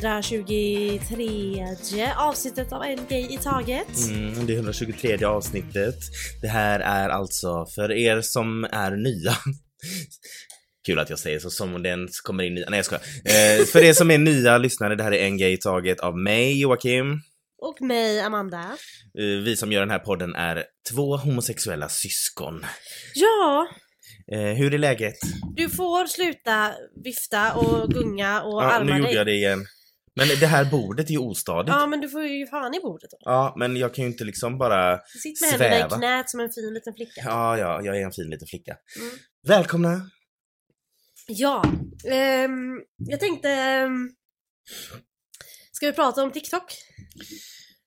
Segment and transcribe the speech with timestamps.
[0.00, 1.66] det 123
[2.16, 4.08] avsnittet av En Gay i Taget.
[4.08, 5.94] Mm, det är 123 avsnittet.
[6.42, 9.32] Det här är alltså för er som är nya.
[10.86, 12.70] Kul att jag säger så som om den kommer in nya.
[12.70, 13.02] Nej jag skojar.
[13.24, 16.18] Eh, för er som är nya lyssnare, det här är En Gay i Taget av
[16.18, 17.20] mig Joakim.
[17.62, 18.58] Och mig, Amanda.
[19.18, 22.66] Eh, vi som gör den här podden är två homosexuella syskon.
[23.14, 23.68] Ja,
[24.32, 25.14] Eh, hur är läget?
[25.56, 26.72] du får sluta
[27.04, 29.00] vifta och gunga och Ja, arma nu dig.
[29.00, 29.66] gjorde jag det igen.
[30.16, 31.68] Men det här bordet är ju ostadigt.
[31.76, 33.16] Ja, men du får ju fan i bordet då.
[33.20, 35.00] Ja, men jag kan ju inte liksom bara...
[35.22, 35.96] Sitt med händerna i Sväva.
[35.96, 37.20] knät som en fin liten flicka.
[37.24, 38.76] Ja, ja, jag är en fin liten flicka.
[39.00, 39.12] Mm.
[39.48, 40.10] Välkomna!
[41.26, 41.64] Ja,
[42.10, 43.50] ehm, jag tänkte...
[43.50, 44.10] ehm,
[45.72, 46.74] ska vi prata om TikTok?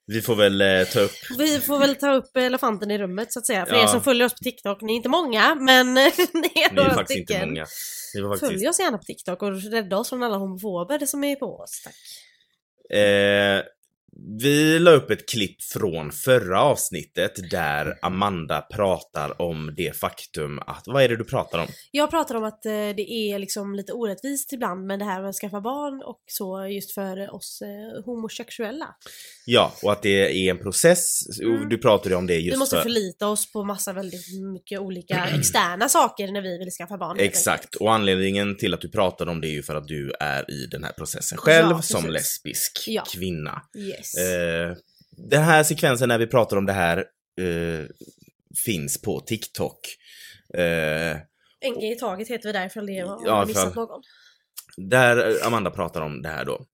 [0.06, 1.12] Vi får väl eh, ta upp...
[1.38, 3.66] Vi får väl ta upp elefanten i rummet så att säga.
[3.66, 3.84] För Ja.
[3.84, 7.20] er som följer oss på TikTok, ni är inte många men ni är några faktiskt
[7.20, 7.50] inte stycken.
[7.50, 7.66] många.
[8.14, 8.52] Vi var faktiskt...
[8.52, 11.82] Följ oss gärna på TikTok och rädda oss från alla homofober som är på oss.
[11.84, 11.94] Tack.
[13.00, 13.62] Eh,
[14.40, 20.84] vi la upp ett klipp från förra avsnittet där Amanda pratar om det faktum att...
[20.86, 21.68] Vad är det du pratar om?
[21.92, 25.30] Jag pratar om att eh, det är liksom lite orättvist ibland med det här med
[25.30, 28.88] att skaffa barn och så just för oss eh, homosexuella.
[29.46, 31.40] Ja, och att det är en process.
[31.42, 31.70] Mm.
[31.70, 32.84] Du pratade om det just Vi måste för...
[32.84, 37.20] förlita oss på massa väldigt mycket olika externa saker när vi vill skaffa barn.
[37.20, 40.52] Exakt, och anledningen till att du pratar om det är ju för att du är
[40.52, 43.04] i den här processen själv Ja, som lesbisk Ja.
[43.14, 43.62] kvinna.
[43.78, 44.03] Yes.
[44.18, 44.76] Eh,
[45.12, 46.98] den här sekvensen när vi pratar om det här
[47.42, 47.86] eh,
[48.66, 49.80] finns på TikTok.
[50.58, 51.12] Eh,
[51.60, 54.02] En grej i taget heter vi där ifall det har Ja, missat någon.
[54.78, 56.66] där Amanda pratar om det här då.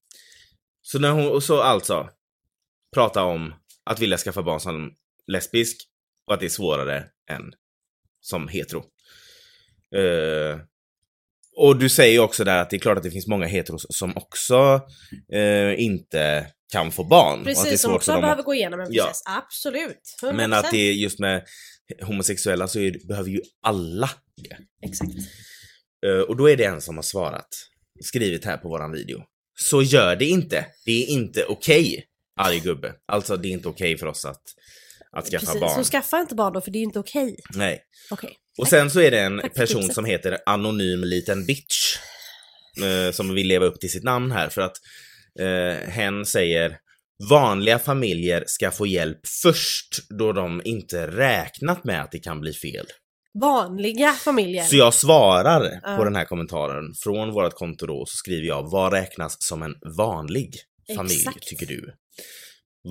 [0.82, 2.10] Så när hon, och så alltså,
[2.96, 3.54] prata om
[3.86, 4.92] att vilja skaffa barn som
[5.28, 5.78] lesbisk
[6.28, 6.98] och att det är svårare
[7.32, 7.52] än
[8.22, 8.80] som hetero.
[9.96, 10.60] Eh,
[11.56, 14.18] och du säger också där att det är klart att det finns många heteros som
[14.18, 14.82] också
[15.34, 17.34] eh, inte kan få barn.
[17.34, 19.04] och att det är Precis, som också behöver att- gå igenom en Ja.
[19.06, 19.22] process.
[19.26, 20.16] Absolut.
[20.22, 20.36] 100%.
[20.38, 21.44] Men att det är just med
[22.02, 24.58] homosexuella så är, behöver ju alla det.
[24.88, 25.12] Exakt.
[26.06, 27.48] Eh, och då är det en som har svarat,
[28.04, 29.24] skrivit här på våran video.
[29.60, 30.66] Så gör det inte.
[30.86, 32.06] Det är inte okej,
[32.40, 32.94] arg gubbe.
[33.08, 34.42] Alltså det är inte okej för oss att,
[35.12, 35.84] att skaffa Precis, barn.
[35.84, 37.36] så skaffa inte barn då för det är inte okej.
[37.56, 37.82] Nej.
[38.12, 38.36] Okej.
[38.58, 41.98] Och sen så är det en Tack person som heter Anonym liten bitch.
[42.84, 44.78] Eh, som vill leva upp till sitt namn här för att
[45.40, 46.78] eh, hen säger
[47.30, 52.54] Vanliga familjer ska få hjälp först då de inte räknat med att det kan bli
[52.54, 52.86] fel.
[53.42, 54.64] Vanliga familjer.
[54.64, 55.96] Så jag svarar Ja.
[55.98, 59.74] på den här kommentaren från vårt konto då, så skriver jag vad räknas som en
[59.98, 60.54] vanlig
[60.96, 61.48] familj Exakt.
[61.48, 61.94] tycker du?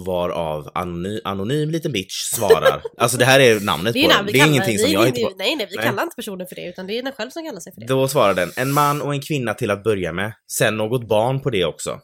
[0.07, 4.17] Varav anonym, anonym liten bitch svarar, alltså det här är namnet det är på den,
[4.17, 5.37] namn vi det är ingenting vi- som jag vi- hittar på.
[5.39, 5.85] Nej, nej, vi Nej.
[5.87, 7.87] kallar inte personen för det utan det är den själv som kallar sig för det.
[7.87, 11.41] Då svarar den, en man och en kvinna till att börja med, sen något barn
[11.41, 12.01] på det också.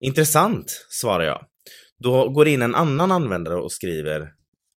[0.00, 1.44] Intressant, svarar jag.
[1.98, 4.28] Då går in en annan användare och skriver,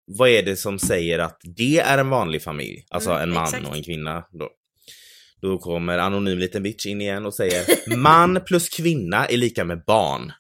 [0.07, 2.85] vad är det som säger att det är en vanlig familj?
[2.91, 3.69] Alltså Mm, en man exakt.
[3.69, 4.25] och en kvinna.
[4.33, 4.51] Då.
[5.43, 7.65] då kommer anonym liten bitch in igen och säger,
[7.97, 10.33] man plus kvinna är lika med barn.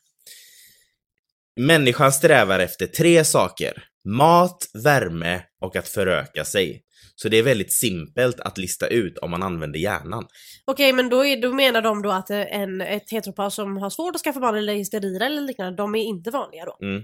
[1.60, 3.84] Människan strävar efter tre saker.
[4.04, 6.82] Mat, värme och att föröka sig.
[7.18, 10.26] Så det är väldigt simpelt att lista ut om man använder hjärnan.
[10.64, 13.90] Okej, men då, är, då menar de då att eh, en, ett heteropar som har
[13.90, 16.78] svårt att skaffa barn eller är sterila eller liknande, de är inte vanliga då?
[16.82, 17.02] Mm.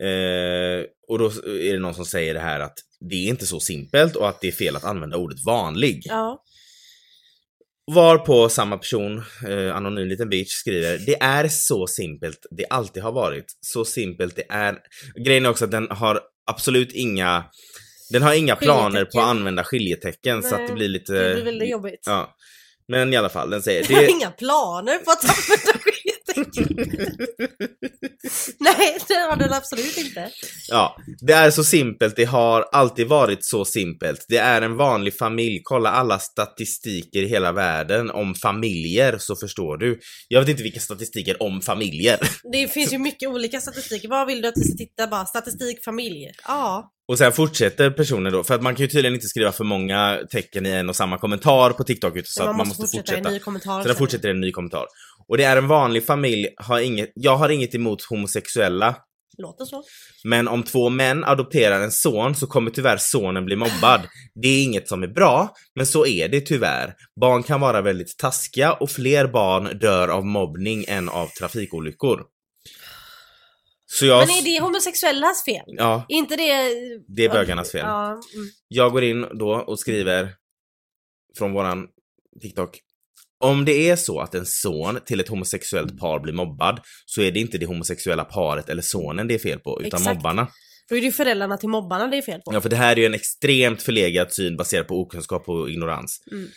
[0.00, 2.78] Eh, och då är det någon som säger det här att
[3.10, 6.02] det är inte så simpelt och att det är fel att använda ordet vanlig.
[6.04, 6.44] Ja.
[7.84, 13.02] Var på samma person, eh, anonym liten bitch, skriver Det är så simpelt det alltid
[13.02, 13.44] har varit.
[13.60, 14.78] Så simpelt det är.
[15.24, 17.44] Grejen är också att den har absolut inga
[18.12, 21.12] den har inga planer på att använda skiljetecken så att det Nej, blir lite...
[21.12, 22.02] Det blir väldigt jobbigt.
[22.06, 22.36] Ja.
[22.88, 26.12] Men i alla fall, den säger Jag har inga planer på att använda skiljetecken.
[28.58, 30.30] Nej, det har den absolut inte.
[30.68, 34.26] Ja, det är så simpelt, det har alltid varit så simpelt.
[34.28, 39.76] Det är en vanlig familj, kolla alla statistiker i hela världen om familjer så förstår
[39.76, 40.00] du.
[40.28, 42.18] Jag vet inte vilka statistiker om familjer.
[42.52, 44.08] Det finns ju mycket olika statistiker.
[44.08, 45.26] Vad vill du att vi ska titta bara?
[45.26, 46.30] Statistik, familj?
[46.46, 46.92] Ja.
[47.08, 50.20] Och sen fortsätter personen då, för att man kan ju tydligen inte skriva för många
[50.30, 53.28] tecken i en och samma kommentar på TikTok så man, att man måste fortsätta, fortsätta.
[53.28, 53.82] en ny kommentar.
[53.82, 53.98] Så där sen.
[53.98, 54.86] fortsätter en ny kommentar.
[55.28, 58.96] Och det är en vanlig familj, har inget, jag har inget emot homosexuella,
[59.38, 59.82] Låter så.
[60.24, 64.00] Men om två män adopterar en son så kommer tyvärr sonen bli mobbad.
[64.42, 66.94] Det är inget som är bra, men så är det tyvärr.
[67.20, 72.24] Barn kan vara väldigt taskiga och fler barn dör av mobbning än av trafikolyckor.
[73.92, 74.18] Så jag...
[74.18, 75.64] Men är det homosexuellas fel?
[75.66, 76.68] Ja, Är inte det...
[77.08, 77.84] det är bögarnas fel.
[77.86, 78.48] Ja, mm.
[78.68, 80.34] Jag går in då och skriver
[81.38, 81.86] från våran
[82.42, 82.78] TikTok.
[83.40, 87.32] om det är så att en son till ett homosexuellt par blir mobbad så är
[87.32, 90.16] det inte det homosexuella paret eller sonen det är fel på, utan Exakt.
[90.16, 90.48] mobbarna.
[90.88, 92.54] Då är det ju föräldrarna till mobbarna det är fel på.
[92.54, 96.22] Ja, för det här är ju en extremt förlegad syn baserad på okunskap och ignorans.
[96.30, 96.48] Mm.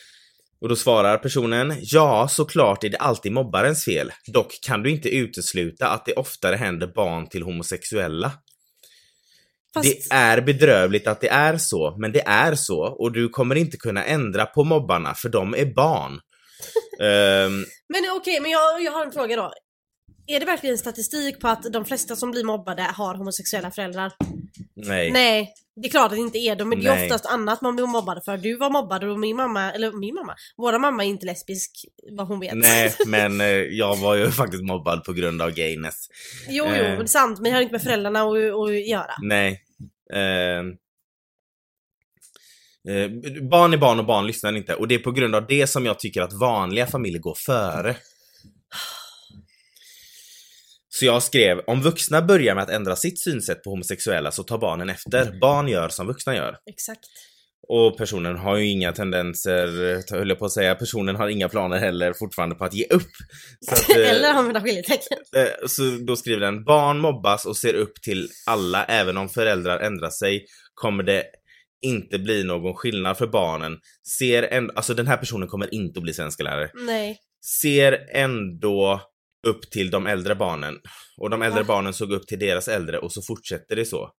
[0.62, 4.12] Och då svarar personen, ja såklart är det alltid mobbarens fel.
[4.28, 8.32] Dock kan du inte utesluta att det oftare händer barn till homosexuella.
[9.74, 13.56] Fast, Det är bedrövligt att det är så, men det är så och du kommer
[13.56, 16.20] inte kunna ändra på mobbarna för de är barn.
[17.02, 19.54] Ehm, Men okej, men jag, jag har en fråga då.
[20.28, 24.12] Är det verkligen statistik på att de flesta som blir mobbade har homosexuella föräldrar?
[24.76, 25.12] nej.
[25.12, 27.06] Nej, det är klart att det inte är de, men det är Nej.
[27.06, 28.38] oftast annat man blir mobbad för.
[28.38, 31.72] Du var mobbad och min mamma, eller min mamma, våra mamma är inte lesbisk
[32.12, 32.54] vad hon vet.
[32.56, 36.08] Nej, men eh, jag var ju faktiskt mobbad på grund av gayness.
[36.50, 36.98] jo, jo, Eh.
[36.98, 39.16] det är sant, men det har inte med föräldrarna att, att göra.
[39.22, 39.62] Nej.
[40.14, 40.70] Ehm.
[42.90, 43.10] Eh,
[43.50, 45.86] barn är barn och barn lyssnar inte och det är på grund av det som
[45.86, 47.96] jag tycker att vanliga familjer går före.
[51.00, 54.58] Så jag skrev, om vuxna börjar med att ändra sitt synsätt på homosexuella så tar
[54.58, 55.40] barnen efter.
[55.40, 56.58] Barn gör som vuxna gör.
[56.70, 57.06] Exakt.
[57.68, 59.68] Och personen har ju inga tendenser,
[60.16, 63.12] höll jag på att säga, personen har inga planer heller fortfarande på att ge upp.
[63.70, 65.18] Så, att, eh, Eller använda skiljetecken.
[65.36, 69.80] Eh, Så då skriver den, barn mobbas och ser upp till alla, även om föräldrar
[69.80, 71.24] ändrar sig kommer det
[71.82, 73.78] inte bli någon skillnad för barnen.
[74.20, 76.72] Ser ändå, alltså den här personen kommer inte att bli svenska lärare.
[76.74, 77.18] Nej.
[77.62, 79.02] Ser ändå
[79.48, 80.76] upp till de äldre barnen.
[81.18, 81.68] Och de äldre Va?
[81.68, 84.10] barnen såg upp till deras äldre och så fortsätter det så.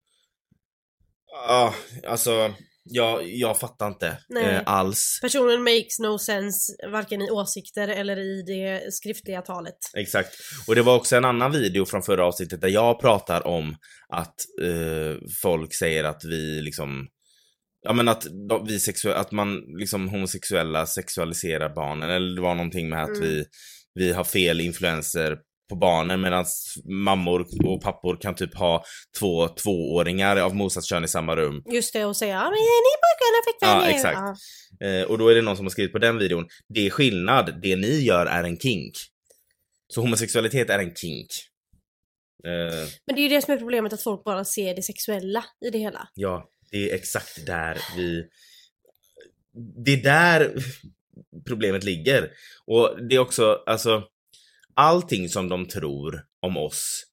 [1.49, 1.75] Ja,
[2.07, 5.19] alltså, jag, jag fattar inte eh, alls.
[5.23, 9.77] Personen makes no sense, varken i åsikter eller i det skriftliga talet.
[9.97, 10.29] Exakt.
[10.69, 13.77] Och det var också en annan video från förra avsnittet där jag pratar om
[14.09, 17.07] att eh, folk säger att vi liksom
[17.83, 18.25] Ja men att
[18.67, 23.21] vi sexu- att man liksom homosexuella sexualiserar barnen eller det var någonting med att Mm.
[23.21, 23.45] vi,
[23.97, 25.37] vi har fel influenser
[25.69, 26.45] på barnen medan
[26.85, 28.85] mammor och pappor kan typ ha
[29.19, 31.63] två tvååringar av motsatt kön i samma rum.
[31.73, 33.91] Just det, och säga ja, men är ni pojkar eller flickvänner?
[33.91, 34.43] Ja, exakt.
[34.81, 37.61] Eh, och då är det någon som har skrivit på den videon, det är skillnad,
[37.63, 38.93] det ni gör är en kink.
[39.95, 41.27] Så homosexualitet är en kink.
[42.45, 45.45] Eh, Men det är ju det som är problemet, att folk bara ser det sexuella
[45.67, 46.09] i det hela.
[46.15, 48.25] ja, det är exakt där vi...
[49.85, 50.55] Det är där
[51.47, 52.31] problemet ligger.
[52.67, 54.03] Och det är också, alltså,
[54.75, 57.05] allting som de tror om oss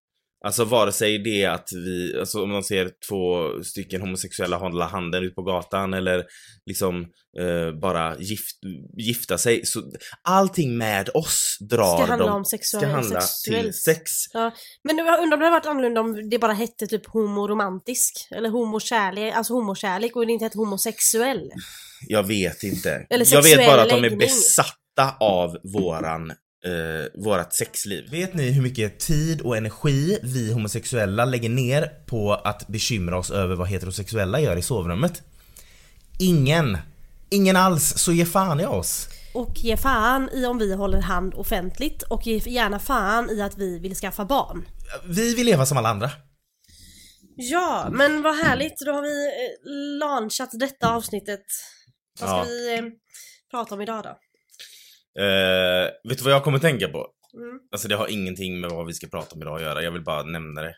[0.46, 5.24] Alltså vare sig det att vi, alltså om man ser två stycken homosexuella hålla handen
[5.24, 6.24] ut på gatan eller
[6.66, 7.02] liksom
[7.40, 8.58] eh, bara gift,
[8.98, 9.66] gifta sig.
[9.66, 9.84] Så
[10.22, 13.64] allting med oss drar Ska handla de, om ska sexuell, handla sexuellt.
[13.64, 14.12] till sex.
[14.84, 18.28] Men jag undrar om det hade varit annorlunda om det bara hette typ homoromantisk.
[18.36, 21.52] Eller homokärlek, alltså homokärlek och det inte hette homosexuell.
[22.08, 23.08] Jag vet inte.
[23.10, 24.20] Eller jag vet sexuell bara att de är läggning.
[24.20, 26.34] besatta av våran,
[26.66, 28.10] eh, vårat sexliv.
[28.12, 33.32] Vet ni hur mycket tid och energi vi homosexuella lägger ner på att bekymra oss
[33.32, 35.22] över vad heterosexuella gör i sovrummet?
[36.20, 36.78] Ingen.
[37.30, 39.08] Ingen alls, så ge fan i oss.
[39.34, 43.58] Och ge fan i om vi håller hand offentligt och ge gärna fan i att
[43.58, 44.66] vi vill skaffa barn.
[45.06, 46.12] Vi vill leva som alla andra.
[47.36, 48.74] Ja, men vad härligt.
[48.86, 51.44] Då har vi eh, launchat detta avsnittet.
[52.20, 52.44] Vad ska Ja.
[52.44, 52.84] vi eh,
[53.52, 54.18] prata om idag då?
[55.20, 57.08] Eh, vet du vad jag kommer tänka på?
[57.38, 57.60] Mm.
[57.72, 60.04] Alltså det har ingenting med vad vi ska prata om idag att göra, jag vill
[60.04, 60.76] bara nämna det.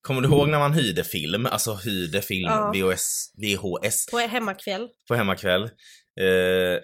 [0.00, 2.72] Kommer du ihåg när man hyrde film, alltså hyrde film, Ja.
[2.74, 4.88] VHS, VHS På hemmakväll.
[5.08, 5.62] på hemmakväll.
[6.20, 6.78] Eh,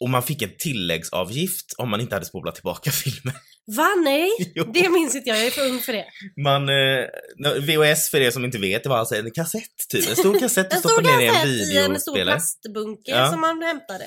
[0.00, 3.34] och man fick en tilläggsavgift om man inte hade spolat tillbaka filmen.
[3.66, 3.88] Va?
[4.04, 4.30] Nej?
[4.54, 4.64] Jo.
[4.74, 6.04] Det minns inte jag, jag är för ung för det.
[6.42, 10.08] Man, eh, VHS för er som inte vet, det var alltså en kassett typ.
[10.10, 12.34] En stor kassett du stoppade ner i en i en stor videospelare.
[12.34, 13.30] plastbunker Ja.
[13.30, 14.04] som man hämtade.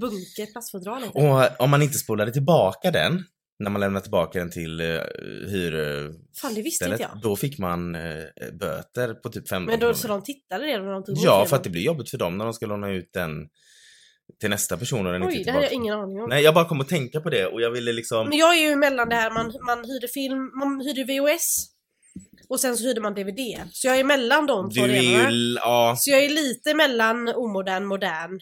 [0.00, 1.02] Bunker, plastfodral.
[1.14, 3.24] Och om man inte spolade tillbaka den,
[3.58, 5.00] när man lämnade tillbaka den till uh,
[5.48, 5.72] hyr...
[6.40, 7.20] Fan det visste inte jag.
[7.22, 8.00] Då fick man eh,
[8.52, 9.92] böter på typ 15 Men då kronor.
[9.94, 12.38] så de tittade redan när de tog Ja, för att det blir jobbigt för dem
[12.38, 13.30] när de ska låna ut den
[14.40, 16.28] till nästa person och den inte Oj, det hade jag ingen aning om.
[16.28, 18.28] Nej, jag bara kom att tänka på det och jag ville liksom...
[18.28, 21.66] Men jag är ju mellan det här, man, man hyrde film, man hyrde VHS
[22.48, 23.40] och sen så hyrde man DVD.
[23.72, 25.30] Så jag är mellan de två delarna.
[25.30, 25.54] ju...
[25.54, 28.40] Ja, Så jag är lite mellan omodern, modern.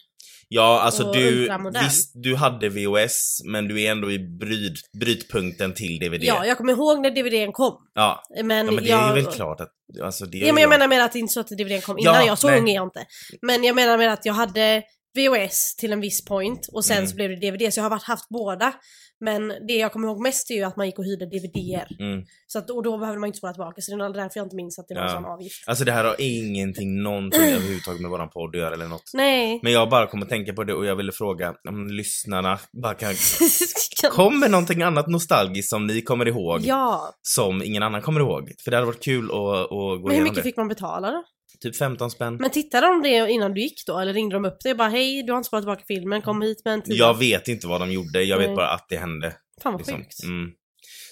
[0.49, 1.29] ja alltså du...
[1.41, 1.85] ultramodern.
[1.85, 6.23] Visst, du hade VHS, men du är ändå i bryt, brytpunkten till DVD.
[6.25, 7.75] Ja, jag kommer ihåg när DVDn kom.
[7.95, 8.23] ja.
[8.45, 9.11] Men, Ja, men det jag...
[9.11, 9.73] är väl klart att...
[10.03, 10.79] Alltså det Ja men jag jag.
[10.79, 12.59] menar med att det inte så att DVDn kom Ja, innan, jag så nej.
[12.61, 13.07] ung är jag inte.
[13.43, 14.83] Men jag menar med att jag hade
[15.17, 17.09] VHS till en viss point och sen Mm.
[17.09, 17.73] så blev det DVD.
[17.75, 18.73] Så jag har varit, haft båda.
[19.21, 21.87] Men det jag kommer ihåg mest är ju att man gick och hyrde DVDer.
[22.01, 22.25] Mm.
[22.47, 23.81] Så att, och då behövde man inte spola tillbaka.
[23.83, 25.15] Så det är därför jag inte minns att det var en Ja.
[25.15, 25.65] sån avgift.
[25.69, 29.11] Alltså det här har ingenting, någonting överhuvudtaget med våran podd att göra eller något.
[29.15, 29.61] Nej.
[29.63, 33.15] Men jag bara kommer tänka på det och jag ville fråga om lyssnarna bara kan...
[34.11, 37.15] Kommer någonting annat nostalgiskt som ni kommer ihåg ja.
[37.23, 38.53] som ingen annan kommer ihåg?
[38.65, 40.43] För det hade varit kul att, att gå Men hur mycket det.
[40.43, 41.25] fick man betala då?
[41.61, 42.37] Typ 15 spänn.
[42.37, 43.99] Men tittade de det innan du gick då?
[43.99, 46.43] Eller ringde de upp dig och bara hej, du har inte spolat tillbaka filmen, kom
[46.43, 46.95] hit med en tia.
[46.97, 48.57] Jag vet inte vad de gjorde, jag vet Nej.
[48.57, 49.33] bara att det hände.
[49.63, 49.97] Fan vad Liksom.
[49.99, 50.23] sjukt.
[50.25, 50.51] Mm.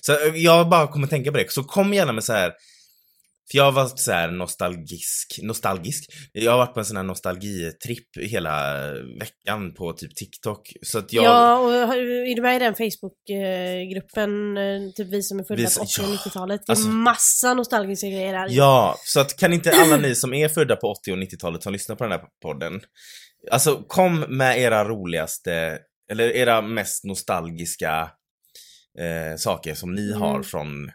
[0.00, 1.52] Så eh, jag bara kommer tänka på det.
[1.52, 2.52] Så kom gärna med så här.
[3.50, 6.10] För jag har varit så här nostalgisk, nostalgisk.
[6.32, 8.82] Jag har varit på en sån här nostalgitripp hela
[9.20, 10.72] veckan på typ TikTok.
[10.82, 11.24] Så att jag...
[11.24, 15.70] Ja, och är du med i den Facebookgruppen, eh, typ vi som är födda på
[15.70, 16.60] som- 80 och ja, 90-talet?
[16.66, 18.46] Det är alltså- massa nostalgiska grejer där.
[18.50, 21.72] Ja, så att kan inte alla ni som är födda på 80 och 90-talet som
[21.72, 22.80] lyssnar på den här podden,
[23.50, 25.78] alltså kom med era roligaste,
[26.10, 28.10] eller era mest nostalgiska
[28.98, 30.20] eh, saker som ni Mm.
[30.22, 30.90] har från,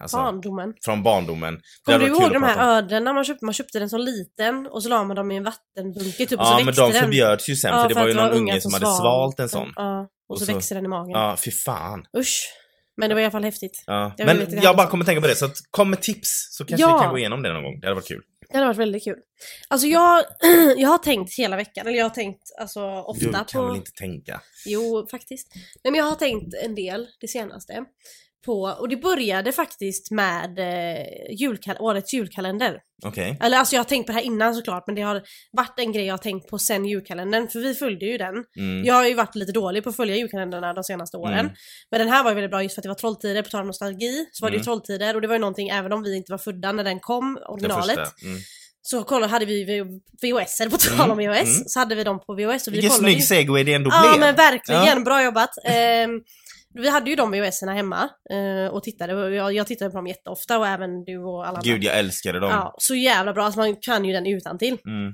[0.00, 0.74] alltså, Barndomen.
[0.84, 1.60] från barndomen.
[1.82, 3.44] Kommer du ihåg de här ödlorna man köpte?
[3.44, 6.46] Man köpte den som liten och så la man dem i en vattenbunke typ och
[6.46, 7.02] så Ja, men växte de den.
[7.02, 9.42] förbjöds ju sen Ja, för det var ju någon unge som hade sval svalt en
[9.42, 9.48] den.
[9.48, 9.72] sån.
[9.76, 11.10] Ja, och, Och så, så- växte den i magen.
[11.10, 12.04] Ja, fy fan.
[12.18, 12.52] Usch.
[12.96, 13.84] Men det var i alla fall häftigt.
[13.86, 14.14] Ja.
[14.16, 16.86] Jag Men jag bara kommer tänka på det, så att kom med tips så kanske
[16.86, 16.96] Ja.
[16.96, 17.80] vi kan gå igenom det någon gång.
[17.80, 18.22] Det hade varit kul.
[18.48, 19.16] Det hade varit väldigt kul.
[19.68, 20.24] Alltså jag,
[20.76, 23.66] jag har tänkt hela veckan, eller jag har tänkt alltså ofta Du kan på...
[23.66, 24.40] väl inte tänka?
[24.66, 25.48] Jo, faktiskt.
[25.84, 27.84] Nej men jag har tänkt en del det senaste.
[28.46, 31.04] På, och det började faktiskt med eh,
[31.40, 32.78] julkal- årets julkalender.
[33.04, 33.38] Okej.
[33.42, 35.22] Eller alltså jag har tänkt på det här innan såklart men det har
[35.52, 38.34] varit en grej jag har tänkt på sen julkalendern för vi följde ju den.
[38.58, 38.84] Mm.
[38.84, 41.38] Jag har ju varit lite dålig på att följa julkalendrarna de senaste åren.
[41.38, 41.52] Mm.
[41.90, 43.60] Men den här var ju väldigt bra just för att det var Trolltider, på tal
[43.60, 44.26] om nostalgi.
[44.32, 44.64] Så var det ju Mm.
[44.64, 47.38] Trolltider och det var ju någonting även om vi inte var födda när den kom,
[47.48, 47.98] originalet.
[47.98, 48.38] Mm.
[48.84, 49.64] Så kollade, hade vi
[50.22, 51.64] VHS, eller på tal Mm, om VHS, mm.
[51.66, 52.66] så hade vi dem på VHS.
[52.66, 54.20] Och vi Vilken snygg segway det ändå Ja blev.
[54.20, 55.00] men verkligen, Ja.
[55.00, 55.50] bra jobbat.
[55.64, 56.10] Ehm,
[56.74, 59.14] vi hade ju de VHS-erna hemma eh, och tittade.
[59.14, 61.60] Och jag, jag tittade på dem jätteofta och även du och alla andra.
[61.72, 62.50] Gud, jag älskade dem.
[62.50, 63.44] Ja, så jävla bra.
[63.44, 64.78] Alltså man kan ju den utan till.
[64.86, 65.12] Mm.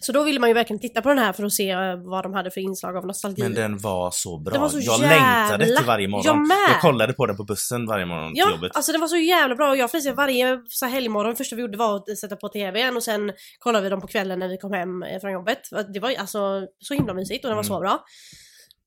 [0.00, 2.24] Så då ville man ju verkligen titta på den här för att se eh, vad
[2.24, 3.42] de hade för inslag av nostalgi.
[3.42, 4.52] Men den var så bra.
[4.52, 5.08] Den var så jag jävla-
[5.48, 6.24] längtade till varje morgon.
[6.26, 6.56] Jag med.
[6.74, 8.76] Jag kollade på den på bussen varje morgon till Ja, jobbet.
[8.76, 11.78] alltså den var så jävla bra och jag Felicia varje så helgmorgon, första vi gjorde
[11.78, 14.72] var att sätta på TVn och sen kollade vi dem på kvällen när vi kom
[14.72, 15.60] hem eh, från jobbet.
[15.94, 17.74] Det var alltså så himla mysigt och den var Mm.
[17.74, 18.04] så bra.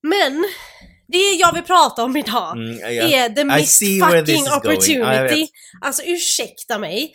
[0.03, 0.43] Men
[1.11, 3.03] det jag vill prata om idag Mm, ja.
[3.03, 4.57] är the missed fucking going.
[4.57, 5.47] Opportunity.
[5.81, 7.13] alltså ursäkta mig.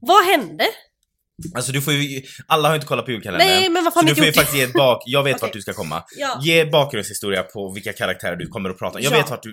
[0.00, 0.64] Vad hände?
[1.54, 3.48] Alltså du får ju, alla har inte kollat på julkalendern.
[3.48, 5.34] Nej men vad så fan du inte får ju faktiskt ge ett bak, jag vet
[5.36, 5.46] Okej.
[5.46, 6.02] vart du ska komma.
[6.16, 6.40] Ja.
[6.42, 9.04] Ge bakgrundshistoria på vilka karaktärer du kommer att prata om.
[9.04, 9.16] Jag Ja.
[9.16, 9.50] vet vart du,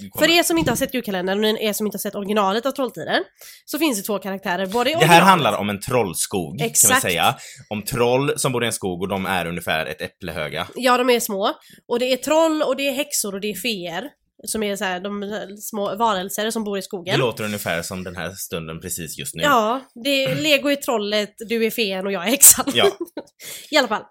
[0.00, 0.26] du kommer.
[0.26, 2.70] För er som inte har sett julkalendern och er som inte har sett originalet av
[2.70, 3.18] Trolltider
[3.64, 6.70] så finns det två karaktärer både i Det här handlar om en trollskog, kan vi
[6.70, 7.02] Exakt.
[7.02, 7.34] säga.
[7.68, 10.66] Om troll som bor i en skog och de är ungefär ett äpple höga.
[10.76, 11.52] Ja, de är små.
[11.88, 14.08] Och det är troll och det är häxor och det är feer.
[14.46, 17.20] Som är så här, de små varelser som bor i Det skogen.
[17.20, 19.42] låter ungefär som den här stunden precis just nu.
[19.42, 22.64] Ja, det är, Lego är trollet, du är feen och jag är häxan.
[22.74, 22.90] Ja.
[23.70, 24.02] I alla fall.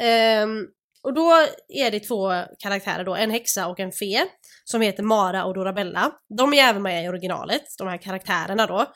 [0.00, 0.66] Ehm,
[1.02, 1.32] och då
[1.68, 4.26] är det två karaktärer då, en häxa och en fe.
[4.64, 6.12] Som heter Mara och Dorabella.
[6.38, 8.92] De är även med i originalet, de här karaktärerna då.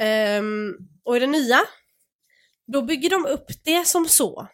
[0.00, 0.72] Ehm,
[1.04, 1.58] och i det nya,
[2.72, 4.48] då bygger de upp det som så.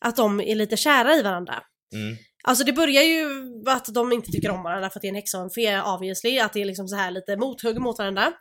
[0.00, 1.54] Att de är lite kära i varandra.
[1.94, 2.16] Mm.
[2.42, 3.24] Alltså det börjar ju
[3.64, 5.50] med att de inte tycker om varandra för att det är en häxa och en
[5.50, 6.38] fe obviously.
[6.38, 8.32] Att det är liksom så här lite mothugg mot varandra.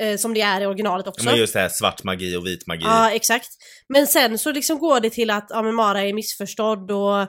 [0.00, 1.24] Eh, som det är i originalet också.
[1.24, 2.82] Men just det här svart magi och vit magi.
[2.84, 3.48] Ja, exakt.
[3.88, 7.20] Men sen så liksom går det till att ja, men Mara är missförstådd och,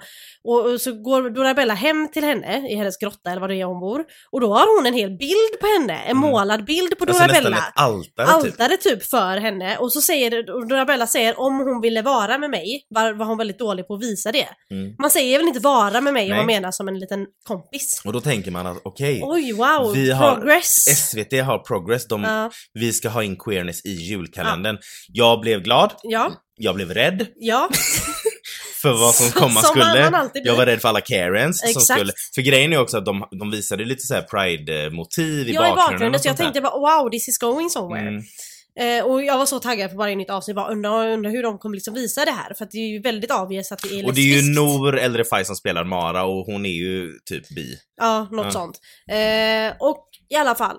[0.44, 3.66] och, och så går Dorabella hem till henne i hennes grotta eller vad det är
[3.66, 4.04] hon bor.
[4.32, 6.18] Och då har hon en hel bild på henne, en Mm.
[6.32, 7.58] målad bild på alltså nästan Dorabella.
[7.58, 8.52] ett altare typ.
[8.62, 12.50] Altare typ för henne och så säger och Dorabella säger om hon ville vara med
[12.50, 14.48] mig var, var hon väldigt dålig på att visa det.
[14.72, 14.96] Mm.
[15.00, 16.38] Man säger väl inte vara med mig om Nej.
[16.38, 18.02] man menar som en liten kompis.
[18.06, 21.08] Och då tänker man att okej, Oj wow, Vi har progress!
[21.10, 24.78] SVT har progress, de, Ja, vi ska ha in queerness i julkalendern.
[25.08, 27.70] Jag blev glad, ja, jag blev rädd ja.
[28.82, 30.30] för vad som Som- komma som skulle.
[30.44, 32.00] jag var rädd för alla Karens som Exakt.
[32.00, 32.14] skulle...
[32.36, 35.70] För grejen är också att de, de visade lite så pride-motiv i Jag är i
[35.70, 35.76] bakgrunden.
[35.94, 38.08] bakgrunden så jag tänkte bara wow this is going somewhere.
[38.08, 38.22] Mm.
[38.80, 41.58] Eh, och jag var så taggad på varje nytt avsnitt, bara undrar, undrar hur de
[41.58, 42.54] kommer liksom visa det här.
[42.54, 44.56] För att det är ju väldigt obvious att det är Och det är ju lesbiskt.
[44.60, 47.76] Nour Äldre Faj som spelar Mara och hon är ju typ bi.
[48.02, 48.52] Ja, något Ja.
[48.52, 48.80] sånt.
[49.12, 50.78] Eh, och i alla fall.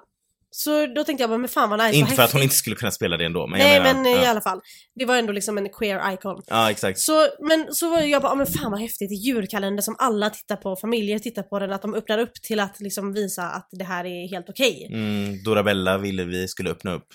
[0.51, 2.77] Så då tänkte jag bara, men fan vad nice, inte för att hon inte skulle
[2.77, 4.03] kunna spela det ändå, men Nej jag menar...
[4.03, 4.31] men eh, i ja.
[4.31, 4.61] alla fall.
[4.95, 6.43] Det var ändå liksom en queer icon.
[6.47, 6.99] ja, exakt.
[6.99, 10.77] Så, men så var jag bara, men fan vad häftigt, julkalender som alla tittar på,
[10.77, 14.05] familjer tittar på den, att de öppnar upp till att liksom visa att det här
[14.05, 14.89] är helt okej.
[14.93, 17.07] Mm, Dorabella ville vi skulle öppna upp.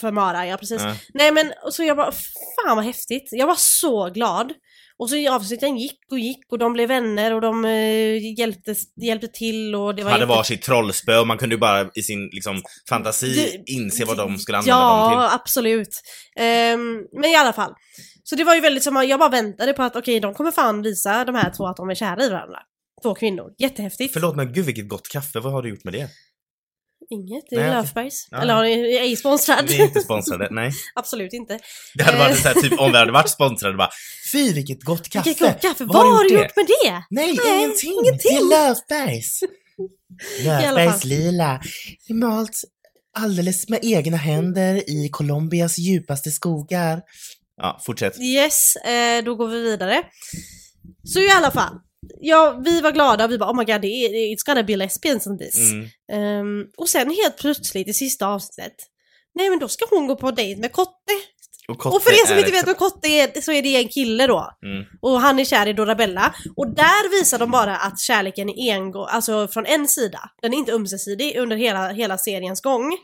[0.00, 0.82] För Mara, ja precis.
[0.82, 0.96] Ja.
[1.14, 3.28] Nej men, så jag bara, fan vad häftigt.
[3.30, 4.52] Jag var så glad.
[4.98, 9.28] Och så avsnitten gick och gick och de blev vänner och de eh, hjälpte, hjälpte
[9.28, 12.28] till och det var hade jätte- varsitt trollspö och man kunde ju bara i sin
[12.32, 13.34] liksom, fantasi
[13.66, 15.34] Det- inse vad de skulle använda dem Ja, till.
[15.40, 16.00] absolut.
[16.36, 17.72] Ehm, men i alla fall.
[18.24, 20.82] Så det var ju väldigt som, jag bara väntade på att okej, de kommer fan
[20.82, 22.58] visa de här två att de är kära i varandra.
[23.02, 23.44] Två kvinnor.
[23.58, 24.12] Jättehäftigt.
[24.12, 26.08] Förlåt men gud vilket gott kaffe, vad har du gjort med det?
[27.10, 27.70] Inget, det är Nej.
[27.70, 28.28] Löfbergs.
[28.30, 28.42] Ja.
[28.42, 29.64] Eller har ni, är ej sponsrad?
[29.68, 30.72] Vi är inte sponsrade, nej.
[30.94, 31.58] absolut inte.
[31.94, 32.42] Det hade varit Eh.
[32.42, 33.90] så här, typ om vi hade varit sponsrade bara
[34.32, 35.28] Fy vilket gott kaffe!
[35.28, 35.84] Vilket gott kaffe.
[35.84, 36.90] Vad Vad har du gjort gjort med det?
[37.10, 37.92] Nej, Nej, ingenting!
[37.92, 38.30] ingenting.
[38.48, 39.40] Det är Löfbergs!
[40.44, 41.60] Löfbergs lila.
[42.10, 42.60] Malt
[43.18, 47.02] alldeles med egna händer i Colombias djupaste skogar.
[47.56, 48.20] Ja, fortsätt.
[48.20, 50.02] Yes, eh, då går vi vidare.
[51.04, 51.74] Så i alla fall.
[52.20, 55.38] Ja, vi var glada och vi bara oh my god, it's gonna be lesbians in
[55.38, 55.72] this.
[55.72, 55.88] Mm.
[56.12, 58.74] Ehm, och sen helt plötsligt i sista avsnittet,
[59.34, 61.12] nej men då ska hon gå på dejt med Kotte.
[61.66, 64.26] Kotte och för er som inte vet vem Kotte är, så är det en kille
[64.26, 64.50] då.
[64.66, 64.84] Mm.
[65.00, 66.34] Och han är kär i Dorabella.
[66.56, 70.20] Och där visar de bara att kärleken är engång, alltså från en sida.
[70.42, 72.96] Den är inte ömsesidig under hela, hela seriens gång.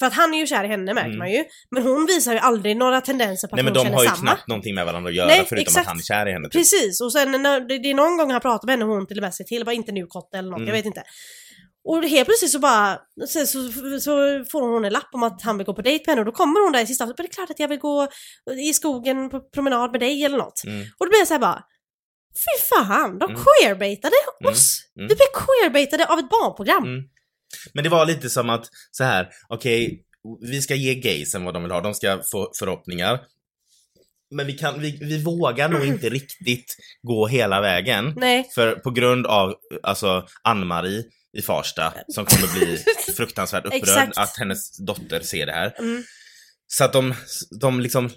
[0.00, 1.18] För att han är ju kär i henne märker Mm.
[1.18, 1.44] man ju.
[1.70, 4.02] Men hon visar ju aldrig några tendenser på att Nej men hon de känner har
[4.04, 4.20] ju samma.
[4.20, 5.78] knappt någonting med varandra att göra Nej, förutom exakt.
[5.78, 6.44] att han är kär i henne.
[6.48, 6.52] Typ.
[6.52, 9.06] Precis, och sen när, det, det är någon gång han pratar med henne och hon
[9.06, 10.68] till och med säger till, bara inte nu Kotte eller något, Mm.
[10.68, 11.02] jag vet inte.
[11.84, 13.58] Och helt plötsligt så bara, så, så,
[14.00, 14.10] så
[14.52, 16.32] får hon en lapp om att han vill gå på dejt med henne och då
[16.32, 18.08] kommer hon där i sista avsnittet, "Men det är klart att jag vill gå
[18.68, 20.64] i skogen på promenad med dig eller något.
[20.66, 20.80] Mm.
[20.98, 21.62] Och då blir jag så här bara,
[22.44, 23.42] fy fan, de Mm.
[23.44, 24.52] queerbaitade Mm.
[24.52, 24.66] oss!
[24.96, 25.08] Mm.
[25.08, 26.84] Vi blev queerbaitade av ett barnprogram.
[27.66, 27.70] Mm.
[27.74, 30.04] Men det var lite som att, så här, okej,
[30.40, 33.20] vi ska ge gaysen vad de vill ha, de ska få förhoppningar.
[34.30, 38.14] Men vi, kan, vi, vi vågar nog inte riktigt gå hela vägen.
[38.16, 41.04] Nej, För på grund av, alltså, Ann-Marie
[41.38, 42.78] i Farsta som kommer bli
[43.16, 45.74] fruktansvärt upprörd att hennes dotter ser det här.
[45.78, 46.02] mm.
[46.66, 47.14] Så att de,
[47.60, 48.10] de liksom,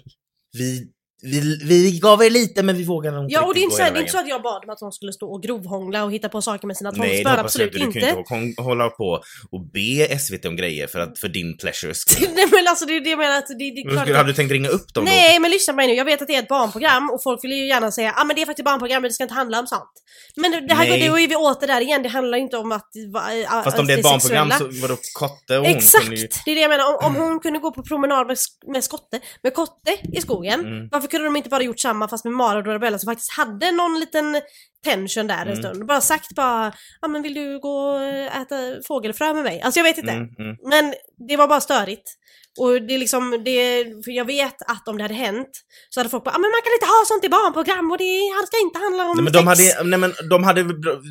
[0.52, 0.90] vi,
[1.24, 3.76] vi, vi gav er lite men vi vågar nog inte Ja och det är, inte
[3.76, 6.04] så, det är inte så att jag bad dem att de skulle stå och grovhångla
[6.04, 7.98] och hitta på saker med sina jag absolut inte.
[7.98, 9.22] Du kan ju inte hå- hålla på
[9.52, 12.28] och be SVT om grejer för, att, för din pleasures skull.
[12.34, 14.28] Nej men alltså det är det jag menar att det, det är klart skulle, hade
[14.28, 16.34] du tänkt ringa upp dem Nej men lyssna på mig nu, jag vet att det
[16.34, 19.02] är ett barnprogram och folk vill ju gärna säga ah, men det är faktiskt barnprogram
[19.02, 19.92] men det ska inte handla om sånt.
[20.36, 21.08] Men det, det här Nej.
[21.08, 22.88] då är vi åter där igen, det handlar inte om att...
[23.12, 23.18] då?
[23.18, 24.74] äh, Fast om det är ett barnprogram sexuella.
[24.74, 26.12] så vadå Kotte och hon Exakt!
[26.12, 26.28] ju...
[26.44, 28.36] Det är det jag menar, om, om hon kunde gå på promenad med,
[28.72, 30.88] med skotte, med kotte i skogen, Mm.
[30.92, 33.72] varför kunde de inte bara gjort samma fast med Mara och Dorabella som faktiskt hade
[33.72, 34.40] någon liten
[34.84, 35.56] tension där en Mm.
[35.56, 35.86] stund.
[35.86, 38.02] Bara sagt bara, ja men vill du gå och
[38.40, 38.56] äta
[38.88, 39.60] fågelfrö med mig?
[39.62, 40.12] Alltså jag vet inte.
[40.12, 40.56] Mm, mm.
[40.62, 40.94] Men
[41.28, 42.14] det var bara störigt.
[42.58, 45.48] Och det är liksom, det, för jag vet att om det hade hänt
[45.90, 48.46] så hade folk bara ah, men man kan inte ha sånt i barnprogram och det
[48.46, 49.38] ska inte handla om Nej, men sex.
[49.38, 49.46] de
[49.78, 50.62] hade, nej men de hade,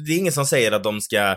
[0.06, 1.36] det är ingen som säger att de ska eh,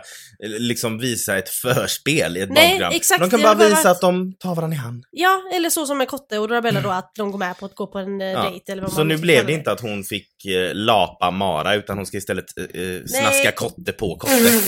[0.59, 2.93] liksom visa ett förspel i ett Nej, barnprogram.
[2.95, 5.05] exakt, de kan bara visa varit- att de tar varandra i hand.
[5.11, 7.75] Ja, eller så som med Kotte och Dorabella då att de går med på att
[7.75, 8.43] gå på en eh, Ja.
[8.51, 11.75] dejt eller vad Så man nu blev det inte att hon fick eh, lapa Mara
[11.75, 13.53] utan hon ska istället eh, eh, snaska.
[13.53, 14.33] Kotte på Kotte.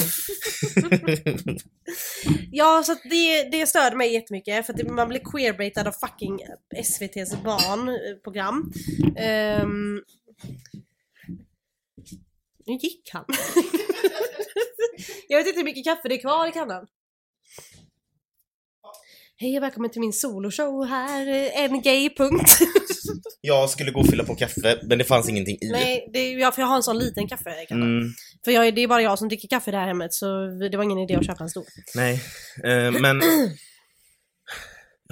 [2.51, 6.39] Ja, så det, det störde mig jättemycket för att man blir queerbaitad av fucking
[6.77, 8.73] SVT's barnprogram.
[9.63, 10.03] Um,
[12.67, 13.25] nu gick han.
[15.29, 16.87] jag vet inte hur mycket kaffe det är kvar i kannan.
[19.41, 22.59] Hej och välkommen till min soloshow här, eh, en gay punkt.
[23.41, 25.71] Jag skulle gå och fylla på kaffe men det fanns ingenting i.
[25.71, 27.73] Nej, det ja, för jag har en sån liten kaffe i.
[27.73, 28.13] Mm,
[28.45, 30.27] För jag, det är bara jag som dricker kaffe här hemmet så
[30.71, 31.65] det var ingen idé att köpa en stor.
[31.95, 32.15] nej,
[32.65, 33.21] eh, men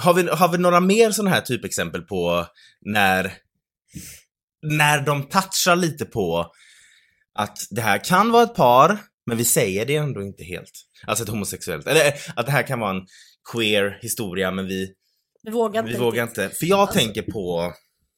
[0.00, 2.46] har vi, har vi några mer sådana här typexempel på
[2.80, 3.32] när,
[4.62, 6.52] när de touchar lite på
[7.38, 10.70] att det här kan vara ett par, men vi säger det ändå inte helt.
[11.06, 13.06] Alltså ett homosexuellt, eller att det här kan vara en
[13.52, 14.92] queer historia men vi,
[15.42, 16.48] Vi vågar inte vi vågar inte.
[16.48, 17.72] För jag Alltså- tänker på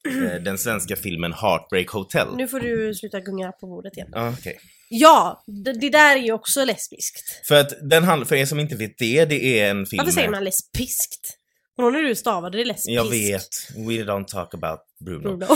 [0.09, 2.29] eh, den svenska filmen Heartbreak Hotel.
[2.37, 4.09] Nu får du sluta gunga på bordet igen.
[4.13, 4.59] Ja, okej.
[4.91, 7.47] Ja, det, det där är ju också lesbiskt.
[7.49, 10.13] För att den handlar, för er som inte vet det, det är en film Varför
[10.13, 11.38] säger man lesbiskt?
[11.79, 12.89] Och när du stavade det lesbiskt.
[12.89, 15.37] Jag vet, we don't talk about Bruno.
[15.37, 15.47] Bruno.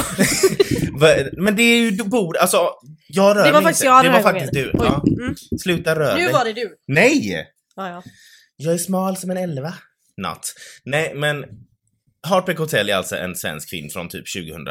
[1.42, 2.70] Men det är ju, du borde, alltså,
[3.08, 3.94] jag rör Det var mig faktiskt inte.
[3.94, 4.70] jag Det var faktiskt du.
[4.74, 5.04] Ja.
[5.22, 5.34] Mm.
[5.60, 6.76] Sluta röra Nu var det du.
[6.86, 7.46] Nej!
[7.76, 8.02] Ja, ja.
[8.56, 9.74] Jag är smal som en elva.
[10.16, 10.54] Not.
[10.84, 11.44] Nej, men
[12.28, 14.66] Heartbreak Hotel är alltså en svensk film från typ 2000,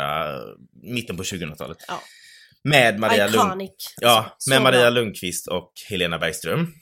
[0.83, 1.77] mitten på 2000-talet.
[1.87, 2.01] Ja.
[2.63, 3.69] Med Maria Lund.
[4.01, 4.71] Ja, Så med bra.
[4.71, 6.73] Maria Lundqvist och Helena Bergström.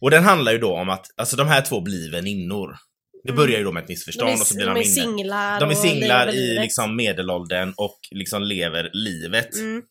[0.00, 2.76] Och den handlar ju då om att, alltså de här två blir väninnor.
[3.24, 3.36] Det Mm.
[3.36, 4.94] börjar ju då med ett missförstånd är, och så blir de de, är inne.
[4.94, 9.82] singlar De är singlar i liksom medelåldern och liksom lever livet Mm.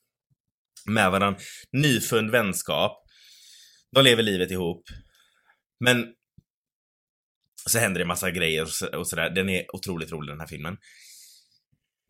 [0.85, 1.39] med varandra.
[1.71, 2.97] Nyfund vänskap.
[3.95, 4.83] De lever livet ihop.
[5.79, 6.13] Men
[7.69, 9.29] Så händer det massa grejer och, så, sådär.
[9.29, 10.77] Den är otroligt rolig den här filmen.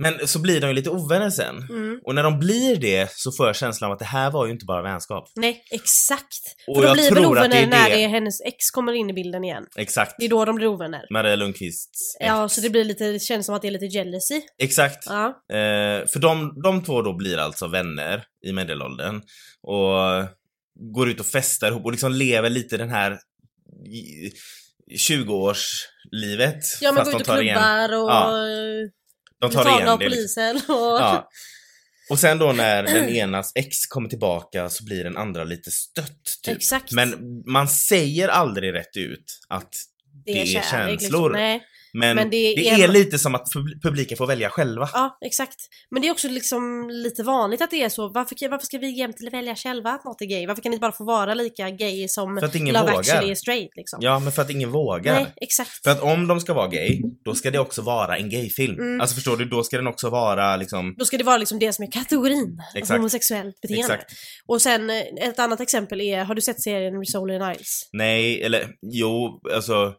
[0.01, 1.57] Men så blir de ju lite ovänner sen.
[1.69, 1.99] Mm.
[2.05, 4.51] Och när de blir det så får jag känslan av att det här var ju
[4.51, 5.29] inte bara vänskap.
[5.35, 6.27] Nej, exakt.
[6.67, 8.93] Och För de blir väl att det är ovänner när det- det hennes ex kommer
[8.93, 9.65] in i bilden igen.
[9.75, 10.15] Exakt.
[10.19, 11.05] Det är då de blir ovänner.
[11.09, 12.27] Maria Lundqvists ex.
[12.27, 14.41] Ja, så det blir lite, det känns som att det är lite jealousy.
[14.57, 15.03] Exakt.
[15.05, 15.25] Ja.
[15.53, 19.21] Eh, för de, de två då blir alltså vänner i medelåldern
[19.63, 20.25] och
[20.93, 23.19] går ut och festar ihop och liksom lever lite den här
[23.87, 24.31] i-
[24.97, 26.59] 20-årslivet.
[26.81, 28.31] Ja men fast gå de ut och tar igen, klubbar och Ja,
[29.41, 30.09] de tar igen av det.
[30.09, 30.17] Liksom.
[30.17, 30.75] polisen.
[30.75, 30.99] Och...
[30.99, 31.29] Ja.
[32.09, 36.23] Och sen då när den enas ex kommer tillbaka så blir den andra lite stött.
[36.43, 36.57] Typ.
[36.57, 36.91] Exakt.
[36.91, 39.75] Men man säger aldrig rätt ut att
[40.25, 41.29] det är kärlek, känslor.
[41.29, 41.70] Liksom.
[41.93, 42.83] Men, Men det, det är...
[42.83, 44.89] är- lite som att pub- publiken får välja själva.
[44.93, 45.55] Ja, exakt.
[45.91, 48.07] Men det är också liksom lite vanligt att det är så.
[48.09, 50.47] Varför, varför ska vi jämt välja själva att något är gay?
[50.47, 52.99] Varför kan det inte bara få vara lika gay som För att ingen Love vågar.
[52.99, 53.99] actually är straight liksom?
[54.01, 55.13] Ja, men för att ingen vågar.
[55.13, 55.83] Nej, exakt.
[55.83, 58.79] För att om de ska vara gay, då ska det också vara en gayfilm.
[58.79, 59.01] Mm.
[59.01, 60.95] Alltså förstår du, då ska den också vara liksom...
[60.97, 62.97] Då ska det vara liksom det som är kategorin Exakt.
[62.97, 63.93] homosexuellt beteende.
[63.93, 64.11] Exakt.
[64.47, 67.89] Och sen eh, ett annat exempel är, har du sett serien Rizzoli and Isles?
[67.93, 69.93] Nej, eller jo, alltså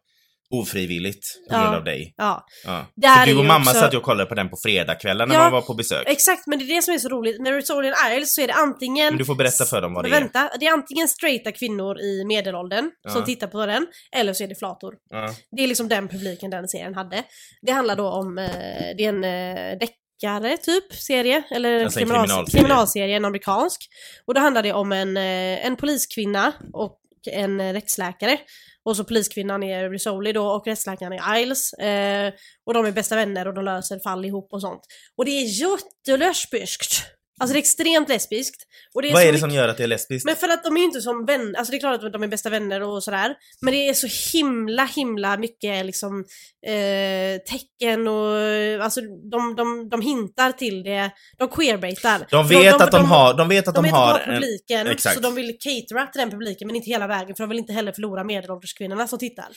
[0.53, 1.63] ofrivilligt på Ja.
[1.63, 2.15] grund av dig.
[2.17, 2.87] Ja, Ja.
[2.97, 5.41] Där För du och mamma också- satt och kollade på den på fredagskvällen när Ja,
[5.43, 6.05] man var på besök.
[6.07, 6.47] exakt.
[6.47, 7.41] Men det är det som är så roligt.
[7.41, 10.05] När Rizzoli and Isles så är det antingen Men du får berätta för dem vad
[10.05, 10.21] det är.
[10.21, 13.11] vänta, det är antingen straighta kvinnor i medelåldern Ja.
[13.11, 13.87] som tittar på den,
[14.17, 14.95] eller så är det flator.
[15.11, 15.35] Ja.
[15.57, 17.23] Det är liksom den publiken den serien hade.
[17.67, 18.51] Det handlar då om, eh,
[18.97, 22.47] det är en eh, deckare typ, serie, eller en Alltså kriminalserie.
[22.53, 23.81] kriminalserie, en amerikansk.
[24.27, 28.39] Och då handlar det om en, eh, en poliskvinna och en eh, rättsläkare.
[28.85, 31.73] Och så poliskvinnan är Risoli då och rättsläkaren är Isles.
[31.73, 32.33] Eh,
[32.67, 34.81] och de är bästa vänner och de löser fall ihop och sånt.
[35.17, 37.05] Och det är jättelesbiskt.
[37.41, 38.63] Alltså det är extremt lesbiskt.
[38.95, 40.25] Och det är Vad så är det mycket- som gör att det är lesbiskt?
[40.27, 42.29] men för att de är inte som vänner, alltså det är klart att de är
[42.29, 43.35] bästa vänner och sådär.
[43.61, 46.25] Men det är så himla himla mycket liksom
[46.67, 48.37] eh, tecken och
[48.85, 51.11] alltså de, de, de hintar till det.
[51.39, 52.27] De queerbaitar.
[52.31, 54.41] De vet att de har, de vet att de vet att har de har en...
[54.41, 55.15] publiken, exakt.
[55.15, 57.73] så de vill catera till den publiken men inte hela vägen för de vill inte
[57.73, 59.49] heller förlora medelålderskvinnorna som tittar.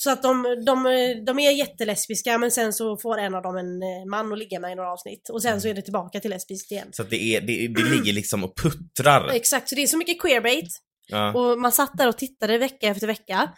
[0.00, 0.84] Så att de, de,
[1.26, 4.60] de är jättelesbiska men sen så får en av dem en eh, man att ligga
[4.60, 5.28] med i några avsnitt.
[5.28, 6.88] Och sen så är det tillbaka till lesbiskt igen.
[6.92, 9.28] Så att det, är, det, det ligger liksom och puttrar.
[9.34, 10.68] Exakt, så det är så mycket queerbait.
[11.08, 11.34] Ja.
[11.34, 13.52] Och man satt där och tittade vecka efter vecka.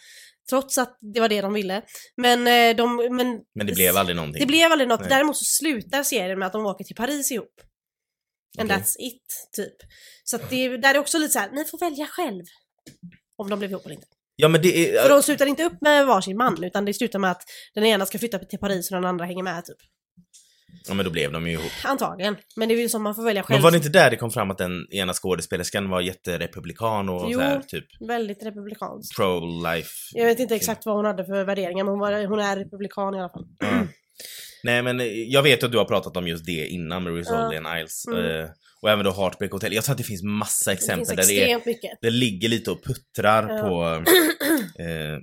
[0.51, 1.83] Trots att det var det de ville.
[2.17, 4.41] Men, eh, de, men Men det blev aldrig någonting.
[4.41, 5.01] det blev aldrig något.
[5.01, 5.09] Nej.
[5.09, 7.55] Däremot så slutar serien med att de åker till Paris ihop.
[8.59, 8.83] And Okej.
[8.83, 9.23] that's it,
[9.57, 9.77] typ.
[10.25, 12.45] Så att det där är också lite så här, ni får välja själv.
[13.37, 14.07] Om de blev ihop eller inte.
[14.41, 15.03] Ja men det är...
[15.03, 17.43] För de slutar inte upp med varsin man, utan det slutar med att
[17.75, 19.77] den ena ska flytta till Paris och den andra hänger med, typ.
[20.89, 21.73] Ja men då blev de ju ihop.
[21.85, 22.37] Antagligen.
[22.57, 23.57] Men det är ju som man får välja själv.
[23.57, 27.27] Men var det inte där det kom fram att den ena skådespelerskan var jätterepublikan och
[27.31, 27.39] Jo.
[27.39, 29.17] så här, typ Väldigt republikanskt.
[29.17, 29.91] pro-life?
[30.13, 33.15] Jag vet inte exakt vad hon hade för värderingar, men hon, var, hon är republikan
[33.15, 33.47] i alla fall.
[33.59, 33.87] Ja.
[34.65, 35.01] Nej men
[35.31, 38.07] jag vet att du har pratat om just det innan med Rizzoli and Isles.
[38.09, 38.41] Mm.
[38.41, 38.51] eh,
[38.83, 39.73] Och även då Heartbreak Hotel.
[39.75, 41.99] Jag tror att det finns massa Det exempel finns där det, är, mycket.
[42.03, 43.63] det ligger lite och puttrar Ja.
[43.63, 44.05] på...
[44.81, 45.19] Eh,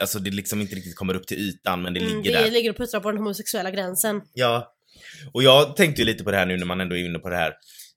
[0.00, 2.50] alltså det liksom inte riktigt kommer upp till ytan men det Mm, ligger det där.
[2.50, 4.20] ligger och puttrar på den homosexuella gränsen.
[4.34, 4.74] Ja.
[5.32, 7.28] Och jag tänkte ju lite på det här nu när man ändå är inne på
[7.28, 7.52] det här.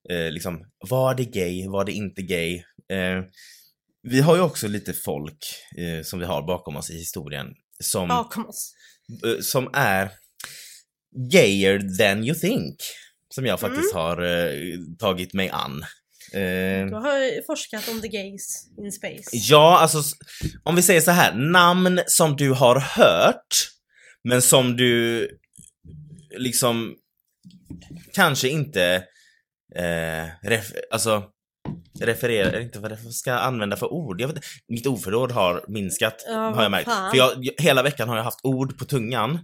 [0.10, 1.67] Eh, liksom, var det gay?
[1.67, 2.55] Var det inte gay?
[2.91, 3.23] Eh,
[4.03, 5.45] vi har ju också lite folk
[5.77, 7.47] eh, som vi har bakom oss i historien
[7.79, 8.73] som, Bakom oss.
[9.25, 10.10] eh, som är
[11.31, 12.75] gayer than you think.
[13.36, 14.04] Som jag faktiskt Mm.
[14.04, 14.54] har eh,
[15.00, 15.86] tagit mig an.
[16.34, 19.30] Eh, Du har forskat om the gays in space.
[19.32, 20.02] Ja, alltså
[20.63, 23.56] om vi säger så här, namn som du har hört,
[24.24, 25.30] men som du
[26.38, 26.95] liksom
[28.13, 29.04] kanske inte
[29.76, 31.24] eh, ref, alltså
[32.00, 34.21] refererar, inte vad jag ska använda för ord.
[34.21, 36.86] Jag vet, mitt ordförråd har minskat, Ja, har jag märkt.
[36.89, 37.12] fan.
[37.12, 39.39] För jag, hela veckan har jag haft ord på tungan.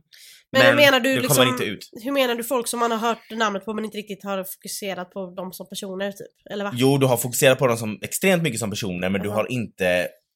[0.52, 1.90] Men, Men, menar du det liksom, kommer inte ut.
[2.04, 5.12] hur menar du folk som man har hört namnet på men inte riktigt har fokuserat
[5.12, 6.28] på dem som personer typ?
[6.52, 6.72] Eller va?
[6.76, 9.36] Jo, du har fokuserat på dem som extremt mycket som personer, men du Jaha.
[9.36, 9.88] har inte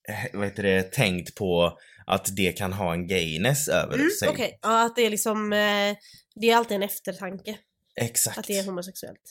[0.09, 4.29] eh, vad heter det, tänkt på att det kan ha en gayness över Mm, sig.
[4.29, 5.95] Okej, ja, att det är liksom, eh,
[6.35, 7.57] det är alltid en eftertanke
[8.01, 8.37] Exakt.
[8.37, 9.21] att det är homosexuellt.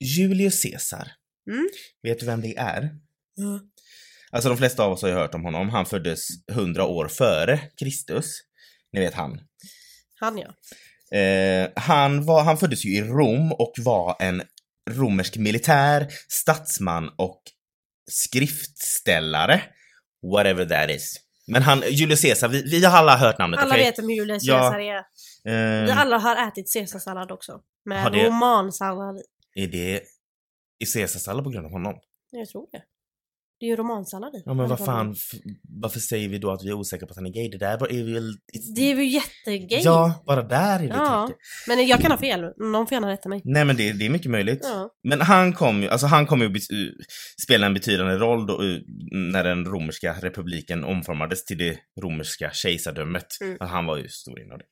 [0.00, 1.08] Julius Caesar.
[1.50, 1.68] Mm.
[2.02, 2.90] Vet du vem det är?
[4.30, 5.68] Alltså de flesta av oss har ju hört om honom.
[5.68, 8.32] Han föddes 100 år före Kristus.
[8.92, 9.40] Ni vet han.
[10.20, 10.48] Han ja.
[11.18, 14.42] Eh, han, var, han föddes ju i Rom och var en
[14.90, 17.42] romersk militär, statsman och
[18.10, 19.62] skriftställare.
[20.32, 21.16] Whatever that is.
[21.46, 23.84] Men han, Julius Caesar, vi, vi har alla hört namnet, Alla okej?
[23.84, 24.58] vet vem Julius Ja.
[24.60, 25.02] Caesar är.
[25.84, 27.60] Vi Eh, alla har ätit caesarsallad också.
[27.84, 29.16] Med det- romansallad
[29.54, 29.62] i.
[29.62, 30.02] är det
[30.78, 31.94] i Caesarsallad på grund av honom?
[32.30, 32.82] Jag tror det.
[33.60, 34.42] Det är ju romansallad i.
[34.44, 35.16] Ja men vad fan,
[35.68, 37.48] varför säger vi då att vi är osäkra på att han är gay?
[37.48, 38.36] Det där är väl...
[38.74, 39.82] Det är ju jättegay.
[39.84, 41.30] Ja, bara där är det Ja.
[41.68, 42.40] Men jag kan ha fel.
[42.56, 43.40] Någon får gärna rätta mig.
[43.44, 44.60] Nej men det, det är mycket möjligt.
[44.62, 44.90] Ja.
[45.08, 46.60] Men han kom ju, alltså han kom ju
[47.42, 48.78] spela en betydande roll då, uh,
[49.32, 53.26] när den romerska republiken omformades till det romerska kejsardömet.
[53.40, 53.56] Mm.
[53.60, 54.64] Han var ju stor inom det.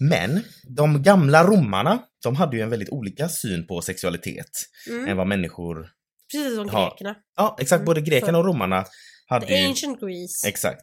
[0.00, 0.40] Men
[0.76, 4.50] de gamla romarna, de hade ju en väldigt olika syn på sexualitet
[4.90, 5.08] Mm.
[5.08, 5.88] än vad människor...
[6.32, 6.88] Precis som Ja.
[6.90, 7.14] grekerna.
[7.36, 7.78] Ja, exakt.
[7.78, 8.84] Mm, Både grekerna och romarna
[9.26, 9.66] hade The ju...
[9.68, 10.48] ancient Greece.
[10.48, 10.82] Exakt.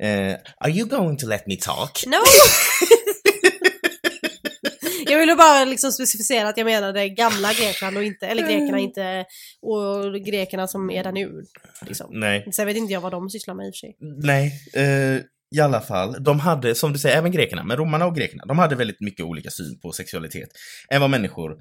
[0.00, 2.06] Eh, are you going to let me talk?
[2.06, 2.16] No!
[5.06, 9.24] jag ville bara liksom specificera att jag menade gamla Grekland och inte, eller grekerna inte,
[9.62, 11.42] och grekerna som är där nu.
[11.86, 12.06] Liksom.
[12.10, 12.52] Nej.
[12.52, 13.96] Sen vet inte jag vad de sysslar med i och för sig.
[14.22, 15.20] Nej, eh,
[15.56, 16.24] i alla fall.
[16.24, 19.24] De hade, som du säger, även grekerna, men romarna och grekerna, de hade väldigt mycket
[19.26, 20.48] olika syn på sexualitet
[20.90, 21.56] än vad människor,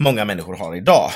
[0.00, 1.10] många människor har idag.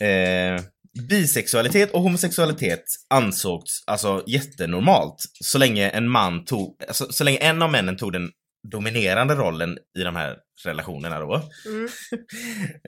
[0.00, 0.62] Eh,
[1.08, 7.62] bisexualitet och homosexualitet ansågs alltså jättenormalt så länge en man tog, alltså, så länge en
[7.62, 8.30] av männen tog den
[8.70, 11.42] dominerande rollen i de här relationerna då.
[11.66, 11.88] Mm.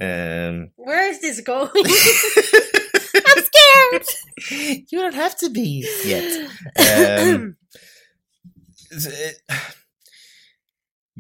[0.01, 0.53] Eh,
[0.87, 1.69] Where is this going?
[3.15, 4.07] I'm scared!
[4.93, 6.51] You don't have to be yet.
[6.99, 7.55] Ehm,
[8.93, 9.57] eh,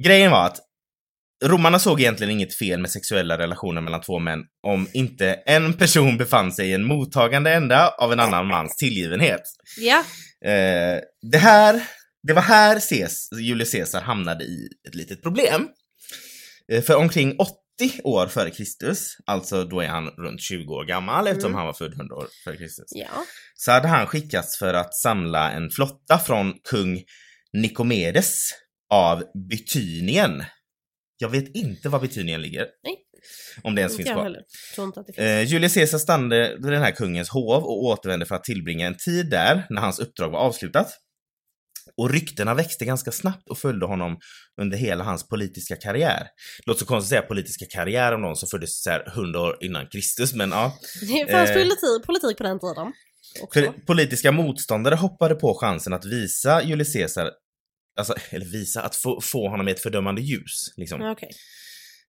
[0.05, 0.59] grejen var att
[1.45, 6.17] romarna såg egentligen inget fel med sexuella relationer mellan två män om inte en person
[6.17, 9.43] befann sig i en mottagande ända av en annan mans tillgivenhet.
[9.79, 10.05] Ja,
[10.45, 11.01] Eh,
[11.31, 11.83] det här,
[12.27, 15.69] det var här Ces, Julius Caesar hamnade i ett litet problem.
[16.73, 21.27] Eh, för omkring 80 år före Kristus, alltså då är han runt 20 år gammal
[21.27, 21.57] eftersom Mm.
[21.57, 23.07] han var född 100 år före Kristus ja.
[23.55, 27.03] så hade han skickats för att samla en flotta från kung
[27.53, 28.51] Nikomedes
[28.91, 30.45] av Bytynien.
[31.23, 32.67] Jag vet inte var Bytynien ligger.
[32.85, 32.97] Nej.
[33.63, 35.25] Om det ens Inte finns kvar.
[35.25, 38.97] Eh, Julius Caesar stannade vid den här kungens hov och återvände för att tillbringa en
[38.97, 40.93] tid där när hans uppdrag var avslutat.
[41.97, 44.19] Och ryktena växte ganska snabbt och följde honom
[44.61, 46.27] under hela hans politiska karriär.
[46.67, 49.57] Låter så konstigt att säga politiska karriär om någon som föddes så här 100 år
[49.61, 50.79] innan Kristus, men ja.
[51.01, 52.93] Det fanns eh, politik, politik på den tiden.
[53.43, 53.73] Också.
[53.87, 57.31] Politiska motståndare hoppade på chansen att visa Julius Caesar,
[57.97, 60.73] alltså, eller visa, att få, få honom i ett fördömande ljus.
[60.77, 61.03] Liksom.
[61.03, 61.31] Okej.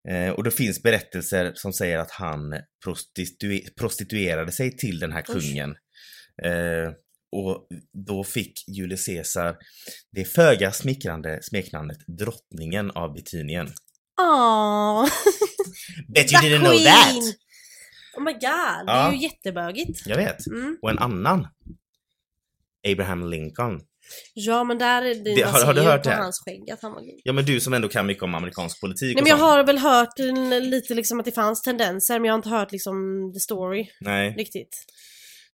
[0.10, 5.22] Eh, och det finns berättelser som säger att han prostitue prostituerade sig till den här
[5.22, 5.76] kungen.
[6.44, 6.92] Eh,
[7.32, 7.68] och
[8.08, 9.58] då fick Julius Caesar
[10.12, 13.74] det föga smickrande smeknamnet drottningen av Bitynien.
[14.22, 15.10] Aww.
[16.08, 17.16] Bet you didn't know that!
[18.18, 19.08] Oh my god, det Ja.
[19.08, 20.06] är ju jättebögigt.
[20.06, 20.48] Jag vet.
[20.48, 20.78] Mm.
[20.82, 21.48] Och en annan.
[22.88, 23.82] Abraham Lincoln.
[24.34, 26.16] Ja men där är det, Det- har- har du hört på det?
[26.16, 27.22] hans skägg att han var gay.
[27.24, 29.52] Ja men du som ändå kan mycket om amerikansk politik Nej men jag sånt.
[29.52, 30.20] har väl hört
[30.64, 32.96] lite liksom att det fanns tendenser men jag har inte hört liksom
[33.34, 34.36] the story Nej.
[34.38, 34.78] riktigt.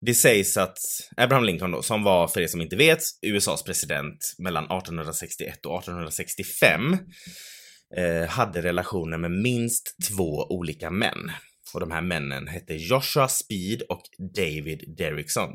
[0.05, 0.77] Det sägs att
[1.17, 5.77] Abraham Lincoln då, som var, för er som inte vet, USAs president mellan 1861 och
[5.79, 6.97] 1865,
[7.97, 11.31] eh, hade relationer med minst två olika män.
[11.73, 14.01] Och de här männen hette Joshua Speed och
[14.35, 15.49] David Derrickson.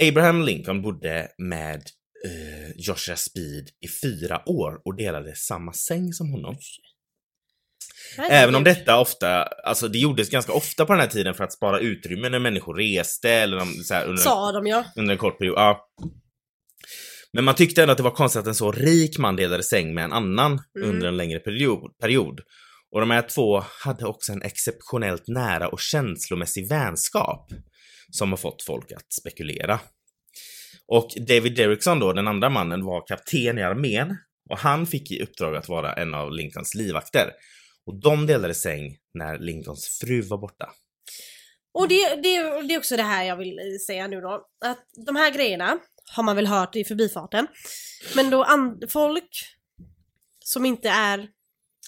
[0.00, 1.82] Abraham Lincoln bodde med
[2.24, 6.56] eh, Joshua Speed i fyra år och delade samma säng som honom.
[8.30, 11.52] Även om detta ofta, alltså det gjordes ganska ofta på den här tiden för att
[11.52, 14.84] spara utrymme när människor reste eller om, så här, under, Sa de ja.
[14.96, 15.58] under en kort period.
[15.58, 15.88] Ja.
[17.32, 19.94] Men man tyckte ändå att det var konstigt att en så rik man delade säng
[19.94, 20.88] med en annan Mm.
[20.90, 22.40] under en längre period, period.
[22.94, 27.48] Och de här två hade också en exceptionellt nära och känslomässig vänskap
[28.10, 29.80] som har fått folk att spekulera.
[30.88, 34.16] Och David Derrickson då, den andra mannen, var kapten i armén
[34.50, 37.32] och han fick i uppdrag att vara en av Lincolns livvakter.
[37.86, 40.70] Och de delade säng när Lincolns fru var borta.
[41.74, 44.46] Och det, det, det är också det här jag vill eh, säga nu då.
[44.64, 45.78] Att de här grejerna
[46.12, 47.46] har man väl hört i förbifarten.
[48.16, 48.46] Men då
[48.88, 49.30] folk
[50.44, 51.28] som inte är,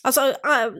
[0.02, 0.72] alltså eh,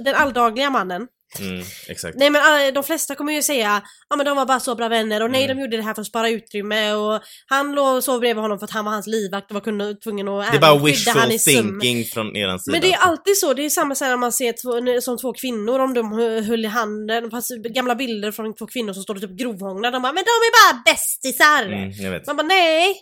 [0.00, 1.08] den alldagliga mannen.
[1.38, 2.16] Mm, exakt.
[2.18, 4.88] Nej men äh, de flesta kommer ju säga ja men de var bara så bra
[4.88, 5.56] vänner och nej Mm.
[5.56, 8.58] de gjorde det här för att spara utrymme och han låg och sov bredvid honom
[8.58, 12.04] för att han var hans livvakt och var tvungen att Det är bara wishful thinking
[12.04, 12.72] från eran sida.
[12.72, 15.32] Men det är alltid så, det är samma sak när man ser två, som två
[15.32, 17.30] kvinnor om de hö- höll i handen,
[17.74, 20.82] gamla bilder från två kvinnor som står typ grovhånglar, de bara 'men de är bara
[20.84, 22.22] bästisar' Mm.
[22.26, 22.94] Man bara nej!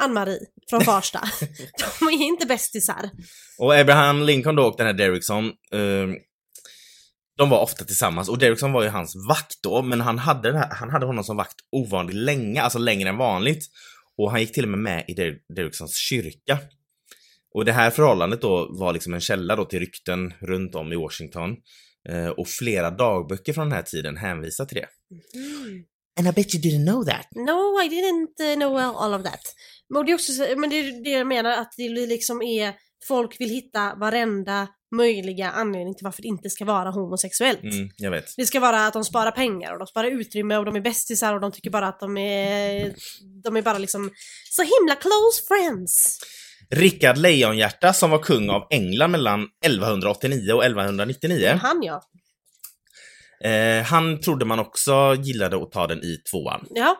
[0.00, 0.38] Ann-Marie
[0.70, 1.20] från Farsta.
[2.00, 3.10] de är inte bästisar.
[3.58, 5.80] Och Abraham Lincoln då och den här Derrickson, eh,
[7.40, 10.68] de var ofta tillsammans och Derrickson var ju hans vakt då, men han hade, här,
[10.70, 13.64] han hade honom som vakt ovanligt länge, alltså längre än vanligt.
[14.18, 16.58] Och han gick till och med med i Der Derricksons kyrka.
[17.54, 20.96] Och det här förhållandet då var liksom en källa då till rykten runt om i
[20.96, 21.56] Washington.
[22.08, 24.88] Eh, och flera dagböcker från den här tiden hänvisar till det.
[26.18, 27.26] And I bet you didn't know that.
[27.34, 29.40] No, I didn't uh, know all of that.
[29.94, 32.74] Men det är också så- men det är det jag menar att det liksom är
[33.08, 37.62] folk vill hitta varenda möjliga anledning till varför det inte ska vara homosexuellt.
[37.62, 38.34] Mm, jag vet.
[38.36, 41.34] Det ska vara att de sparar pengar och de sparar utrymme och de är bästisar
[41.34, 42.94] och de tycker bara att de är...
[43.44, 44.10] De är bara liksom
[44.50, 46.20] så himla close friends.
[46.70, 51.58] Rickard Lejonhjärta som var kung av England mellan 1189 och 1199.
[51.62, 52.02] Han ja.
[53.44, 56.66] Eh, han trodde man också gillade att ta den i tvåan.
[56.70, 56.96] Ja.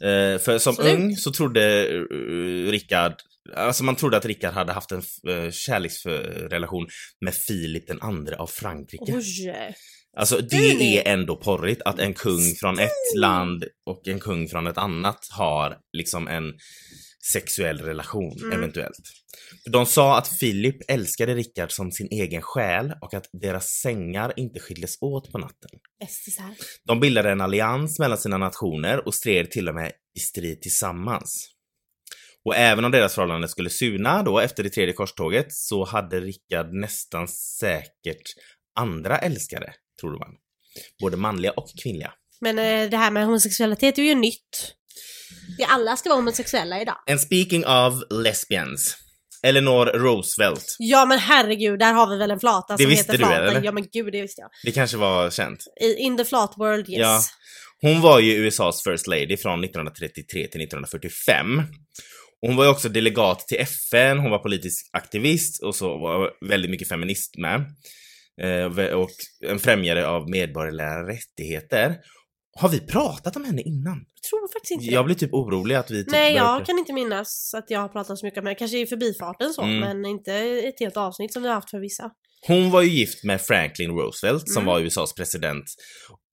[0.00, 0.94] Eh, för som Absolut.
[0.94, 3.14] ung så trodde uh, Rickard,
[3.54, 6.88] alltså man trodde att Rickard hade haft en uh, kärleksrelation
[7.20, 9.12] med Filip den andre av Frankrike.
[9.12, 9.74] Oj.
[10.16, 14.66] Alltså det är ändå porrigt att en kung från ett land och en kung från
[14.66, 16.54] ett annat har liksom en
[17.32, 18.58] sexuell relation Mm.
[18.58, 18.96] eventuellt.
[19.64, 24.60] De sa att Filip älskade Rickard som sin egen själ och att deras sängar inte
[24.60, 25.70] skildes åt på natten.
[26.00, 26.54] Bästisar.
[26.84, 31.48] De bildade en allians mellan sina nationer och stred till och med i strid tillsammans.
[32.44, 36.72] Och även om deras förhållande skulle suna då efter det tredje korståget så hade Rickard
[36.72, 38.22] nästan säkert
[38.76, 40.28] andra älskare, trodde man.
[41.00, 42.12] Både manliga och kvinnliga.
[42.40, 44.74] Men eh, det här med homosexualitet är ju nytt.
[45.58, 46.96] Vi alla ska vara homosexuella idag.
[47.10, 48.96] And speaking of lesbians.
[49.42, 50.76] Eleanor Roosevelt.
[50.78, 53.48] Ja men herregud, där har vi väl en flata Det som visste heter du, flata.
[53.48, 53.62] eller?
[53.64, 54.50] Ja men gud, det visste jag.
[54.64, 55.64] Det kanske var känt.
[55.80, 56.98] I, in the flat world, yes.
[56.98, 57.20] Ja.
[57.82, 61.62] Hon var ju USAs First Lady från 1933 till 1945.
[62.46, 66.70] Hon var ju också delegat till FN, hon var politisk aktivist och så var väldigt
[66.70, 67.60] mycket feminist med.
[68.42, 69.10] Eh, och
[69.46, 71.96] en främjare av medborgerliga rättigheter.
[72.60, 74.04] Har vi pratat om henne innan?
[74.14, 76.92] Jag tror faktiskt inte Jag blir typ orolig att vi typ Nej, jag kan inte
[76.92, 78.58] minnas att jag har pratat så mycket om henne.
[78.58, 79.80] Kanske i förbifarten så, Mm.
[79.80, 82.10] men inte ett helt avsnitt som vi har haft för vissa.
[82.46, 84.66] Hon var ju gift med Franklin Roosevelt som Mm.
[84.66, 85.64] var USAs president.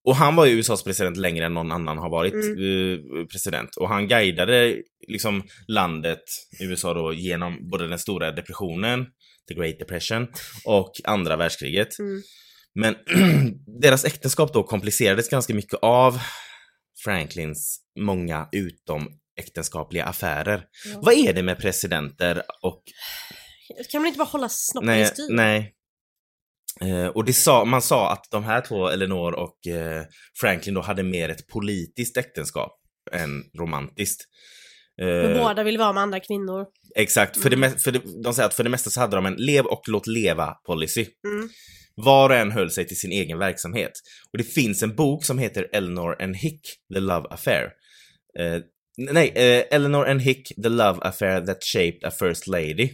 [0.07, 2.49] Och han var ju USAs president längre än någon annan har varit Mm.
[2.53, 3.75] eh, president.
[3.77, 4.75] Och han guidade
[5.07, 6.23] liksom landet,
[6.61, 9.05] USA då, genom både den stora depressionen,
[9.47, 10.27] the great depression,
[10.65, 11.99] och andra världskriget.
[11.99, 12.21] Mm.
[12.75, 12.95] Men
[13.81, 16.19] deras äktenskap då komplicerades ganska mycket av
[17.03, 20.63] Franklins många utomäktenskapliga affärer.
[20.93, 20.99] Ja.
[21.01, 22.83] Vad är det med presidenter och
[23.91, 25.27] Kan man inte bara hålla snoppen i styr?
[25.29, 25.73] nej.
[26.81, 30.03] Eh, och det sa, man sa att de här två, Eleanor och eh,
[30.39, 32.71] Franklin då, hade mer ett politiskt äktenskap
[33.11, 34.21] än romantiskt.
[35.01, 36.65] Eh, båda vill vara med andra kvinnor.
[36.95, 37.71] exakt, för, det, Mm.
[37.77, 40.07] för det, de säger att för det mesta så hade de en lev och låt
[40.07, 41.05] leva-policy.
[41.27, 41.49] Mm.
[41.95, 43.91] Var och en höll sig till sin egen verksamhet.
[44.31, 46.61] Och det finns en bok som heter Eleanor and Hick,
[46.93, 47.63] The Love Affair.
[48.39, 48.61] Eh,
[48.97, 52.89] nej, eh, Eleanor and Hick, The Love Affair That Shaped a First Lady.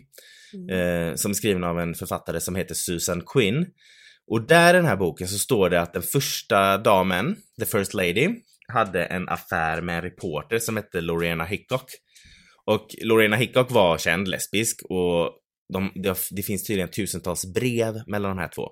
[0.54, 0.70] Mm.
[0.70, 3.66] eh, som är skriven av en författare som heter Susan Quinn.
[4.28, 7.94] Och där i den här boken så står det att den första damen, the first
[7.94, 8.30] lady,
[8.68, 11.86] hade en affär med en reporter som hette Lorena Hickok.
[12.66, 15.39] Och Lorena Hickok var känd lesbisk och
[15.74, 18.70] de, det, det finns tydligen tusentals brev mellan de här två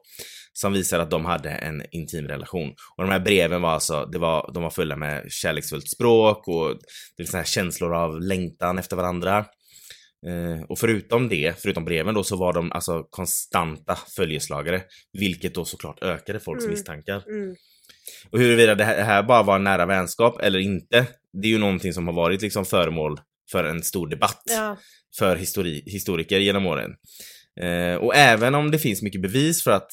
[0.53, 2.69] som visar att de hade en intim relation.
[2.97, 6.69] Och de här breven var alltså, det var, de var fulla med kärleksfullt språk och
[7.17, 9.45] det var så här känslor av längtan efter varandra.
[10.27, 15.65] Eh, och förutom det, förutom breven då, så var de alltså konstanta följeslagare, vilket då
[15.65, 16.71] såklart ökade folks Mm.
[16.71, 17.23] misstankar.
[17.29, 17.55] Mm.
[18.31, 21.07] Och huruvida det här, bara var en nära vänskap eller inte,
[21.41, 23.19] det är ju någonting som har varit liksom föremål
[23.51, 24.77] för en stor debatt Ja.
[25.17, 26.91] för histori historiker genom åren.
[27.61, 29.91] Eh, och även om det finns mycket bevis för att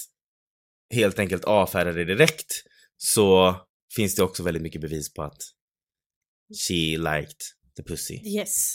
[0.94, 2.52] helt enkelt avfärda det direkt,
[2.96, 3.56] så
[3.96, 5.38] finns det också väldigt mycket bevis på att
[6.68, 7.36] she liked
[7.78, 8.14] the pussy.
[8.14, 8.72] Yes.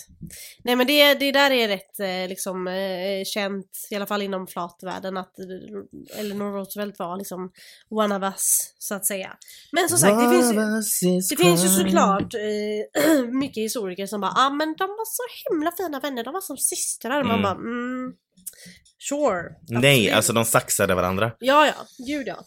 [0.64, 4.48] Nej men det, det där är rätt eh, liksom eh, känt, i alla fall inom
[4.48, 7.52] flatvärlden, att eh, Eleanor Roosevelt var liksom
[7.90, 9.38] one of us, så att säga.
[9.72, 14.32] Men som sagt, det finns ju, det finns ju såklart eh, mycket historiker som bara
[14.36, 17.24] ah, men de var så himla fina vänner, de var som systrar.
[17.24, 17.42] Man Mm.
[17.44, 18.14] bara mm,
[19.10, 19.44] Sure.
[19.70, 20.16] Nej, absolut.
[20.16, 21.32] alltså de saxade varandra.
[21.40, 21.74] Ja, ja.
[22.08, 22.44] Gud ja.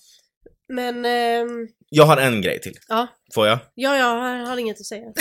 [0.69, 2.79] Men, ehm, Jag har en grej till.
[2.89, 3.07] ja.
[3.35, 3.59] Får jag?
[3.75, 5.03] Ja, jag har inget att säga.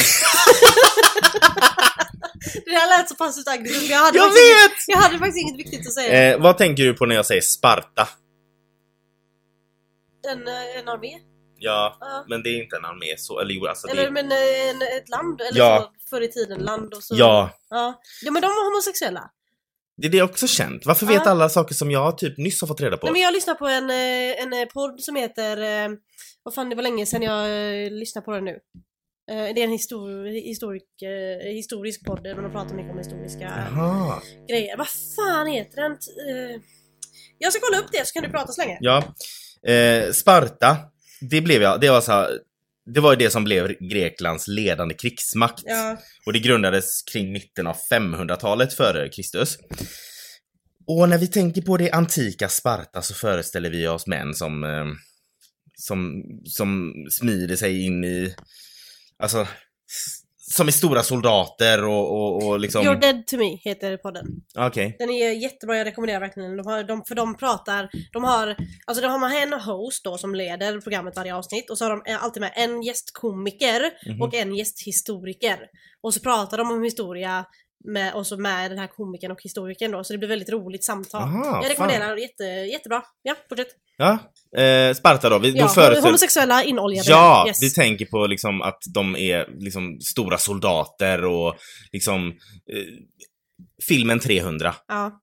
[2.65, 3.89] det där lät så pass aggressivt.
[3.89, 4.83] Jag, hade Jag faktiskt inget- vet!
[4.87, 6.33] jag hade faktiskt inget viktigt att säga.
[6.33, 8.07] Eh, vad tänker du på när jag säger Sparta?
[10.31, 11.17] En, eh, en armé?
[11.57, 12.25] Ja, Ja.
[12.29, 14.81] men det är inte en armé så, eller jo alltså det Eller men eh, en,
[14.97, 15.41] ett land?
[15.41, 15.91] Eller Ja.
[15.99, 17.15] så, förr i tiden land och så.
[17.17, 18.01] Ja, ja.
[18.21, 19.29] Ja men de var homosexuella.
[19.97, 20.85] Det är det också känt.
[20.85, 23.05] Varför vet alla saker som jag typ nyss har fått reda på?
[23.05, 25.97] Nej, men jag lyssnar på en, eh, en eh, podd som heter, eh,
[26.43, 28.59] vad fan det var länge sedan jag lyssnade på den nu.
[29.27, 30.83] Det är en histor historik,
[31.43, 34.21] historisk podd där de pratar mycket om historiska Jaha.
[34.49, 34.77] grejer.
[34.77, 35.97] Vad fan heter den?
[37.37, 38.77] Jag ska kolla upp det så kan du prata så länge.
[38.81, 39.03] Ja.
[39.71, 40.77] Eh, Sparta,
[41.21, 42.39] det blev jag, det var så här,
[42.85, 45.63] det var ju det som blev Greklands ledande krigsmakt.
[45.65, 45.97] Ja.
[46.25, 49.57] Och det grundades kring mitten av 500-talet före Kristus.
[50.87, 54.85] Och när vi tänker på det antika Sparta så föreställer vi oss män som, eh,
[55.75, 58.35] som, som smider sig in i,
[59.17, 59.47] alltså,
[60.51, 62.85] som är stora soldater och, och, och liksom...
[62.85, 64.25] You're dead to me heter podden.
[64.57, 64.95] Okej.
[64.99, 66.57] Den är jättebra, jag rekommenderar verkligen.
[66.57, 70.35] De har, de, för de pratar, de har, alltså de har en host då som
[70.35, 74.21] leder programmet varje avsnitt och så har de eh, alltid med en gästkomiker Mhm.
[74.21, 75.57] och en gästhistoriker.
[76.01, 77.45] Och så pratar de om historia
[77.83, 80.83] med, och så med den här komikern och historikern då, så det blir väldigt roligt
[80.85, 81.21] samtal.
[81.21, 83.03] Aha, jag rekommenderar, jätte, jättebra.
[83.21, 83.67] Ja, fortsätt.
[83.97, 84.11] Ja,
[84.61, 85.39] eh, Sparta då.
[85.39, 87.09] Vi, Ja, då homosexuella inoljade.
[87.09, 87.63] Ja, yes.
[87.63, 91.55] vi tänker på liksom att de är liksom stora soldater och
[91.91, 92.27] liksom
[92.73, 92.83] eh,
[93.87, 94.75] filmen 300.
[94.87, 95.21] Ja,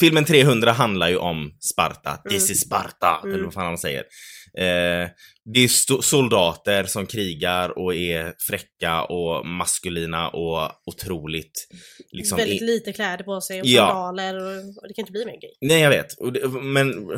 [0.00, 2.16] Filmen 300 handlar ju om Sparta.
[2.16, 2.52] This Mm.
[2.52, 3.34] is Sparta, Mm.
[3.34, 4.04] eller vad fan de säger.
[4.58, 5.08] Eh,
[5.44, 11.68] det är soldater som krigar och är fräcka och maskulina och otroligt
[12.12, 12.38] liksom...
[12.38, 13.86] väldigt lite kläder på sig och Ja.
[13.86, 15.50] sandaler och, och det kan inte bli mer gay.
[15.60, 16.12] Nej, jag vet.
[16.18, 17.10] Och det, men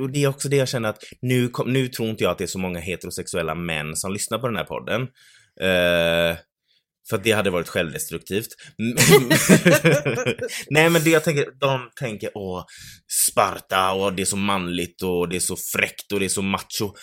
[0.00, 2.44] och det är också det jag känner att nu, nu tror inte jag att det
[2.44, 5.02] är så många heterosexuella män som lyssnar på den här podden.
[5.60, 6.36] Eh,
[7.08, 8.48] för det hade varit självdestruktivt.
[10.70, 12.64] Nej men det jag tänker, de tänker åh,
[13.28, 16.42] Sparta och det är så manligt och det är så fräckt och det är så
[16.42, 16.94] macho.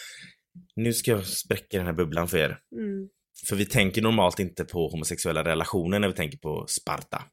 [0.76, 2.60] Nu ska jag spräcka den här bubblan för er.
[2.76, 3.08] Mm.
[3.50, 7.24] För vi tänker normalt inte på homosexuella relationer när vi tänker på Sparta.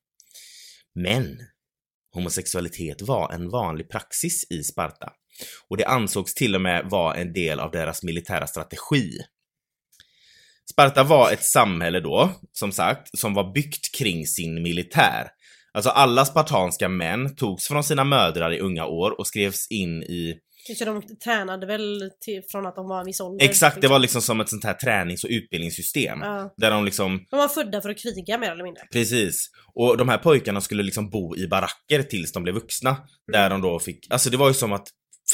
[0.95, 1.39] Men
[2.15, 5.12] homosexualitet var en vanlig praxis i Sparta.
[5.69, 9.11] Och det ansågs till och med vara en del av deras militära strategi.
[10.73, 15.29] Sparta var ett samhälle då, som sagt, som var byggt kring sin militär.
[15.75, 20.35] Alltså alla spartanska män togs från sina mödrar i unga år och skrevs in i
[20.79, 23.45] Så de tränade väl till, från att de var en viss ålder?
[23.45, 26.19] Exakt, det var liksom som ett sånt här tränings och utbildningssystem.
[26.23, 26.55] Ja.
[26.57, 28.83] Där de liksom De var födda för att kriga mer eller mindre.
[28.93, 29.51] Precis.
[29.75, 32.97] Och de här pojkarna skulle liksom bo i baracker tills de blev vuxna.
[33.33, 34.89] Där de då fick, alltså det var ju som att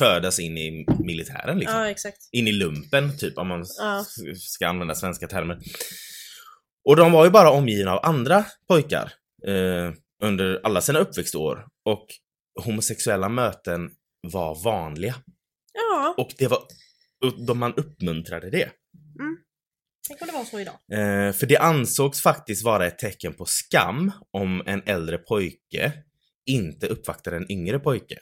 [0.05, 1.78] födas in i militären liksom.
[1.78, 2.18] Ja, exakt.
[2.32, 4.05] In i lumpen typ om man Ja.
[4.36, 5.59] ska använda svenska termer.
[6.84, 9.12] Och de var ju bara omgivna av andra pojkar
[9.46, 9.92] eh,
[10.22, 11.66] under alla sina uppväxtår.
[11.84, 12.07] Och
[12.64, 13.90] homosexuella möten
[14.32, 15.14] var vanliga.
[15.72, 16.62] Ja, Och det var,
[17.46, 18.70] de man uppmuntrade det.
[20.09, 20.74] tänk om det var så idag.
[20.92, 25.92] Eh, för det ansågs faktiskt vara ett tecken på skam om en äldre pojke
[26.46, 28.18] inte uppvaktade en yngre pojke.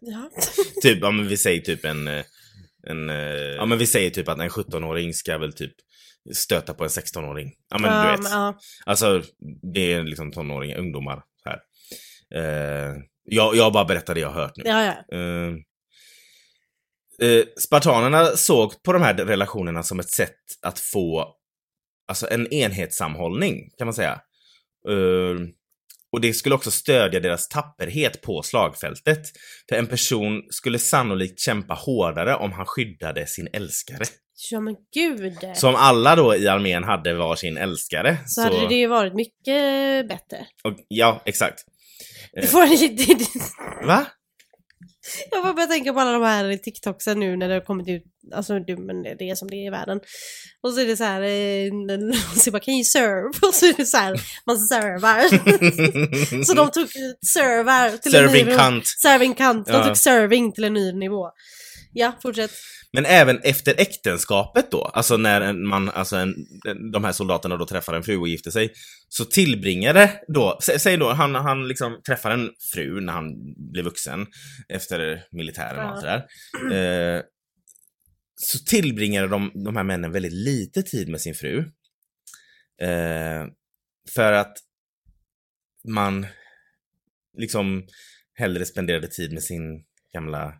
[0.00, 0.30] Ja.
[0.82, 2.24] Typ, ja men vi säger typ en, eh,
[2.86, 3.16] en eh,
[3.56, 5.72] ja men vi säger typ att en 17-åring ska väl typ
[6.34, 7.52] stöta på en 16-åring.
[7.70, 8.30] Ja men ja, du vet.
[8.30, 8.58] ja.
[8.86, 9.22] Alltså,
[9.74, 11.60] det är liksom tonåringar, ungdomar här.
[12.34, 14.62] Eh, jag, jag bara berättar det jag har hört nu.
[14.66, 15.16] ja, ja.
[17.22, 21.34] Eh, spartanerna såg på de här relationerna som ett sätt att få
[22.08, 24.20] alltså en enhetssamhållning kan man säga.
[26.10, 29.22] Eh, och det skulle också stödja deras tapperhet på slagfältet.
[29.68, 34.04] För en person skulle sannolikt kämpa hårdare om han skyddade sin älskare.
[34.50, 35.38] Ja men gud.
[35.54, 39.14] Så om alla då i armén hade var sin älskare så hade det ju varit
[39.14, 40.46] mycket bättre.
[40.64, 41.64] Och, ja, exakt.
[42.32, 43.14] Du får en lite...
[43.86, 44.06] Va?
[45.30, 48.04] Jag bara börjar tänka på alla de här TikToksen nu när det har kommit ut,
[48.34, 50.00] alltså du, men det är som det är i världen.
[50.62, 53.28] Och så är det så här, eh, någon säger bara kan you serve?
[53.48, 56.44] Och så är det så här, man servar.
[56.44, 56.88] så de tog
[57.26, 58.58] servar till en ny Serving nivå.
[58.58, 58.84] cunt.
[59.02, 59.66] Serving cunt.
[59.66, 59.84] De Ja.
[59.84, 61.30] tog serving till en ny nivå.
[61.92, 62.50] Ja, fortsätt.
[62.92, 66.34] Men även efter äktenskapet då, alltså när man, alltså en,
[66.92, 68.72] de här soldaterna då träffar en fru och gifter sig,
[69.08, 73.82] så tillbringade då, sä, säg då han, han liksom träffar en fru när han blir
[73.82, 74.26] vuxen
[74.68, 76.26] efter militären och allt det
[76.70, 77.16] där.
[77.16, 77.22] Eh,
[78.34, 81.58] så tillbringade de, de här männen väldigt lite tid med sin fru.
[82.82, 83.46] Eh,
[84.14, 84.56] för att
[85.88, 86.26] man
[87.38, 87.86] liksom
[88.34, 89.84] hellre spenderade tid med sin
[90.14, 90.54] gamla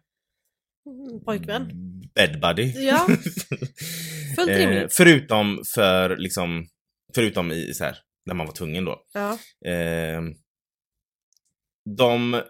[1.24, 1.70] Pojkvän.
[2.14, 2.72] bed buddy.
[2.86, 3.06] Ja,
[4.36, 4.94] fullt Eh, rimligt.
[4.94, 6.66] förutom för liksom,
[7.14, 9.02] förutom i så här, när man var tvungen då.
[9.14, 9.38] Ja.
[9.70, 10.22] Eh,
[11.98, 12.42] de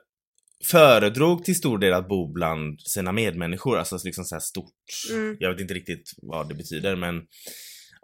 [0.71, 4.75] föredrog till stor del att bo bland sina medmänniskor, alltså liksom så här stort.
[5.13, 5.37] Mm.
[5.41, 7.23] Jag vet inte riktigt vad det betyder men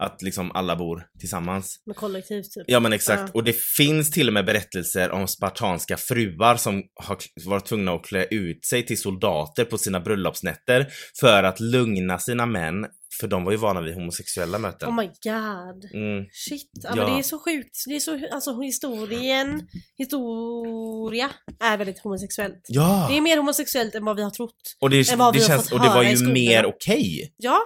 [0.02, 1.82] att liksom alla bor tillsammans.
[1.86, 2.64] Med kollektiv typ.
[2.66, 3.22] Ja men exakt.
[3.22, 3.30] Ja.
[3.34, 8.04] Och det finns till och med berättelser om spartanska fruar som har varit tvungna att
[8.04, 10.86] klä ut sig till soldater på sina bröllopsnätter
[11.20, 12.86] för att lugna sina män
[13.20, 14.88] För de var ju vana vid homosexuella möten.
[14.88, 15.84] Oh my god.
[15.94, 16.24] Mm.
[16.32, 16.96] Shit, ja, Ja.
[16.96, 17.84] men det är så sjukt.
[17.86, 19.68] Det är så, alltså historien,
[19.98, 21.30] historia
[21.60, 22.64] är väldigt homosexuellt.
[22.68, 23.06] Ja!
[23.10, 24.76] Det är mer homosexuellt än vad vi har trott.
[24.80, 27.34] och det, än vad vi det har känns, fått och det var ju mer okej.
[27.36, 27.58] Ja,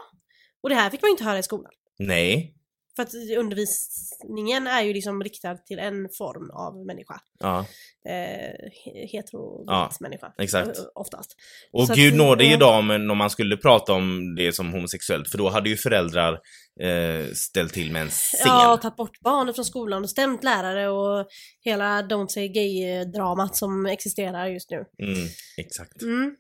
[0.63, 1.73] och det här fick man ju inte höra i skolan.
[2.01, 2.55] Nej.
[2.97, 7.21] För att undervisningen är ju liksom riktad till en form av människa.
[7.41, 7.67] Ja,
[8.09, 8.71] Eh,
[9.13, 10.33] hetero Ja, människa.
[10.39, 10.79] exakt.
[10.79, 11.37] eh, Oftast.
[11.73, 12.55] Och Så gud det- nåde ja.
[12.57, 16.33] idag men om man skulle prata om det som homosexuellt för då hade ju föräldrar
[16.81, 18.41] eh, ställt till med en scen.
[18.45, 21.27] Ja, och tagit bort barnet från skolan och stämt lärare och
[21.65, 24.77] hela Don't say gay-dramat som existerar just nu.
[25.03, 26.03] Mm, exakt.
[26.03, 26.37] Mm.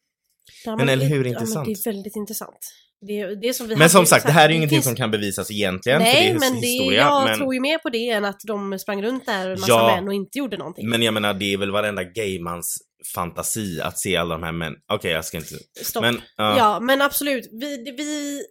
[0.67, 1.55] Men eller hur intressant?
[1.55, 2.59] Ja, men det är väldigt intressant.
[3.07, 6.01] Det, det som Men som sagt, det här är ju ingenting som kan bevisas egentligen
[6.01, 7.01] för det Nej, är men det, historia.
[7.01, 9.73] jag men, tror ju mer på det än att de sprang runt där, en massa
[9.73, 9.97] Ja.
[9.97, 10.89] män, och inte gjorde någonting.
[10.89, 12.79] men jag menar det är väl varenda gaymans
[13.15, 14.75] fantasi att se alla de här män.
[14.93, 15.55] Okej, jag ska inte...
[15.83, 16.03] Stopp.
[16.03, 16.59] Men, ja.
[16.59, 17.49] Ja, men absolut.
[17.53, 18.43] Vi, vi,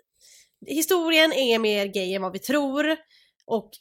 [0.68, 2.96] historien är mer gay än vad vi tror.
[3.46, 3.72] Och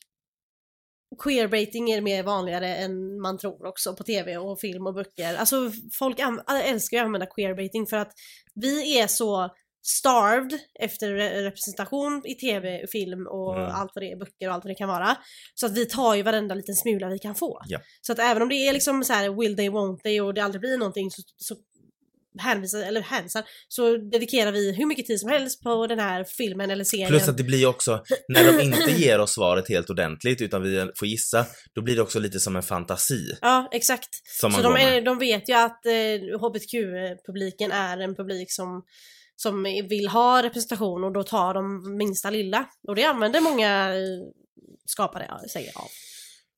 [1.24, 5.34] queerbaiting är mer vanligare än man tror också på tv och film och böcker.
[5.36, 6.18] Alltså folk
[6.64, 8.12] älskar ju att använda queerbaiting för att
[8.54, 9.50] vi är så
[9.97, 13.70] starved efter re- representation i tv, film och Mm.
[13.74, 15.16] allt vad det är, böcker och allt vad det kan vara.
[15.55, 17.61] Så att vi tar ju varenda liten smula vi kan få.
[17.66, 17.80] Ja.
[18.01, 20.41] Så att även om det är liksom så här will they, won't they och det
[20.41, 21.57] aldrig blir någonting så, så
[22.41, 26.70] hänvisar, eller hänvisar, så dedikerar vi hur mycket tid som helst på den här filmen
[26.70, 27.09] eller serien.
[27.09, 30.91] Plus att det blir också, när de inte ger oss svaret helt ordentligt utan vi
[30.99, 33.36] får gissa, då blir det också lite som en fantasi.
[33.41, 34.09] Ja, exakt.
[34.41, 38.82] Så de, är, de vet ju att eh, HBTQ-publiken är en publik som,
[39.43, 42.64] som vill ha representation och då tar de minsta lilla.
[42.89, 44.01] Och det använder många eh,
[44.86, 45.89] skapare sig av.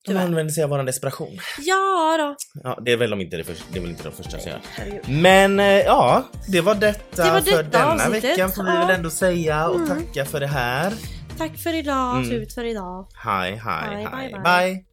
[0.06, 1.38] De använder sig av våran desperation.
[1.58, 2.36] Ja då.
[2.64, 4.50] Ja, det är väl de inte det, första, det är väl inte de första som
[4.50, 4.60] gör.
[5.08, 8.70] Men eh, ja, det var detta, Det var för detta denna avsnittet, veckan får vi
[8.70, 8.86] ja.
[8.86, 9.88] väl ändå säga och Mm.
[9.88, 10.92] tacka för det här.
[11.38, 12.28] Tack för idag, Mm.
[12.28, 13.06] slut för idag.
[13.24, 14.72] Hej, hej, Hej, hej, bye, bye.
[14.74, 14.84] bye.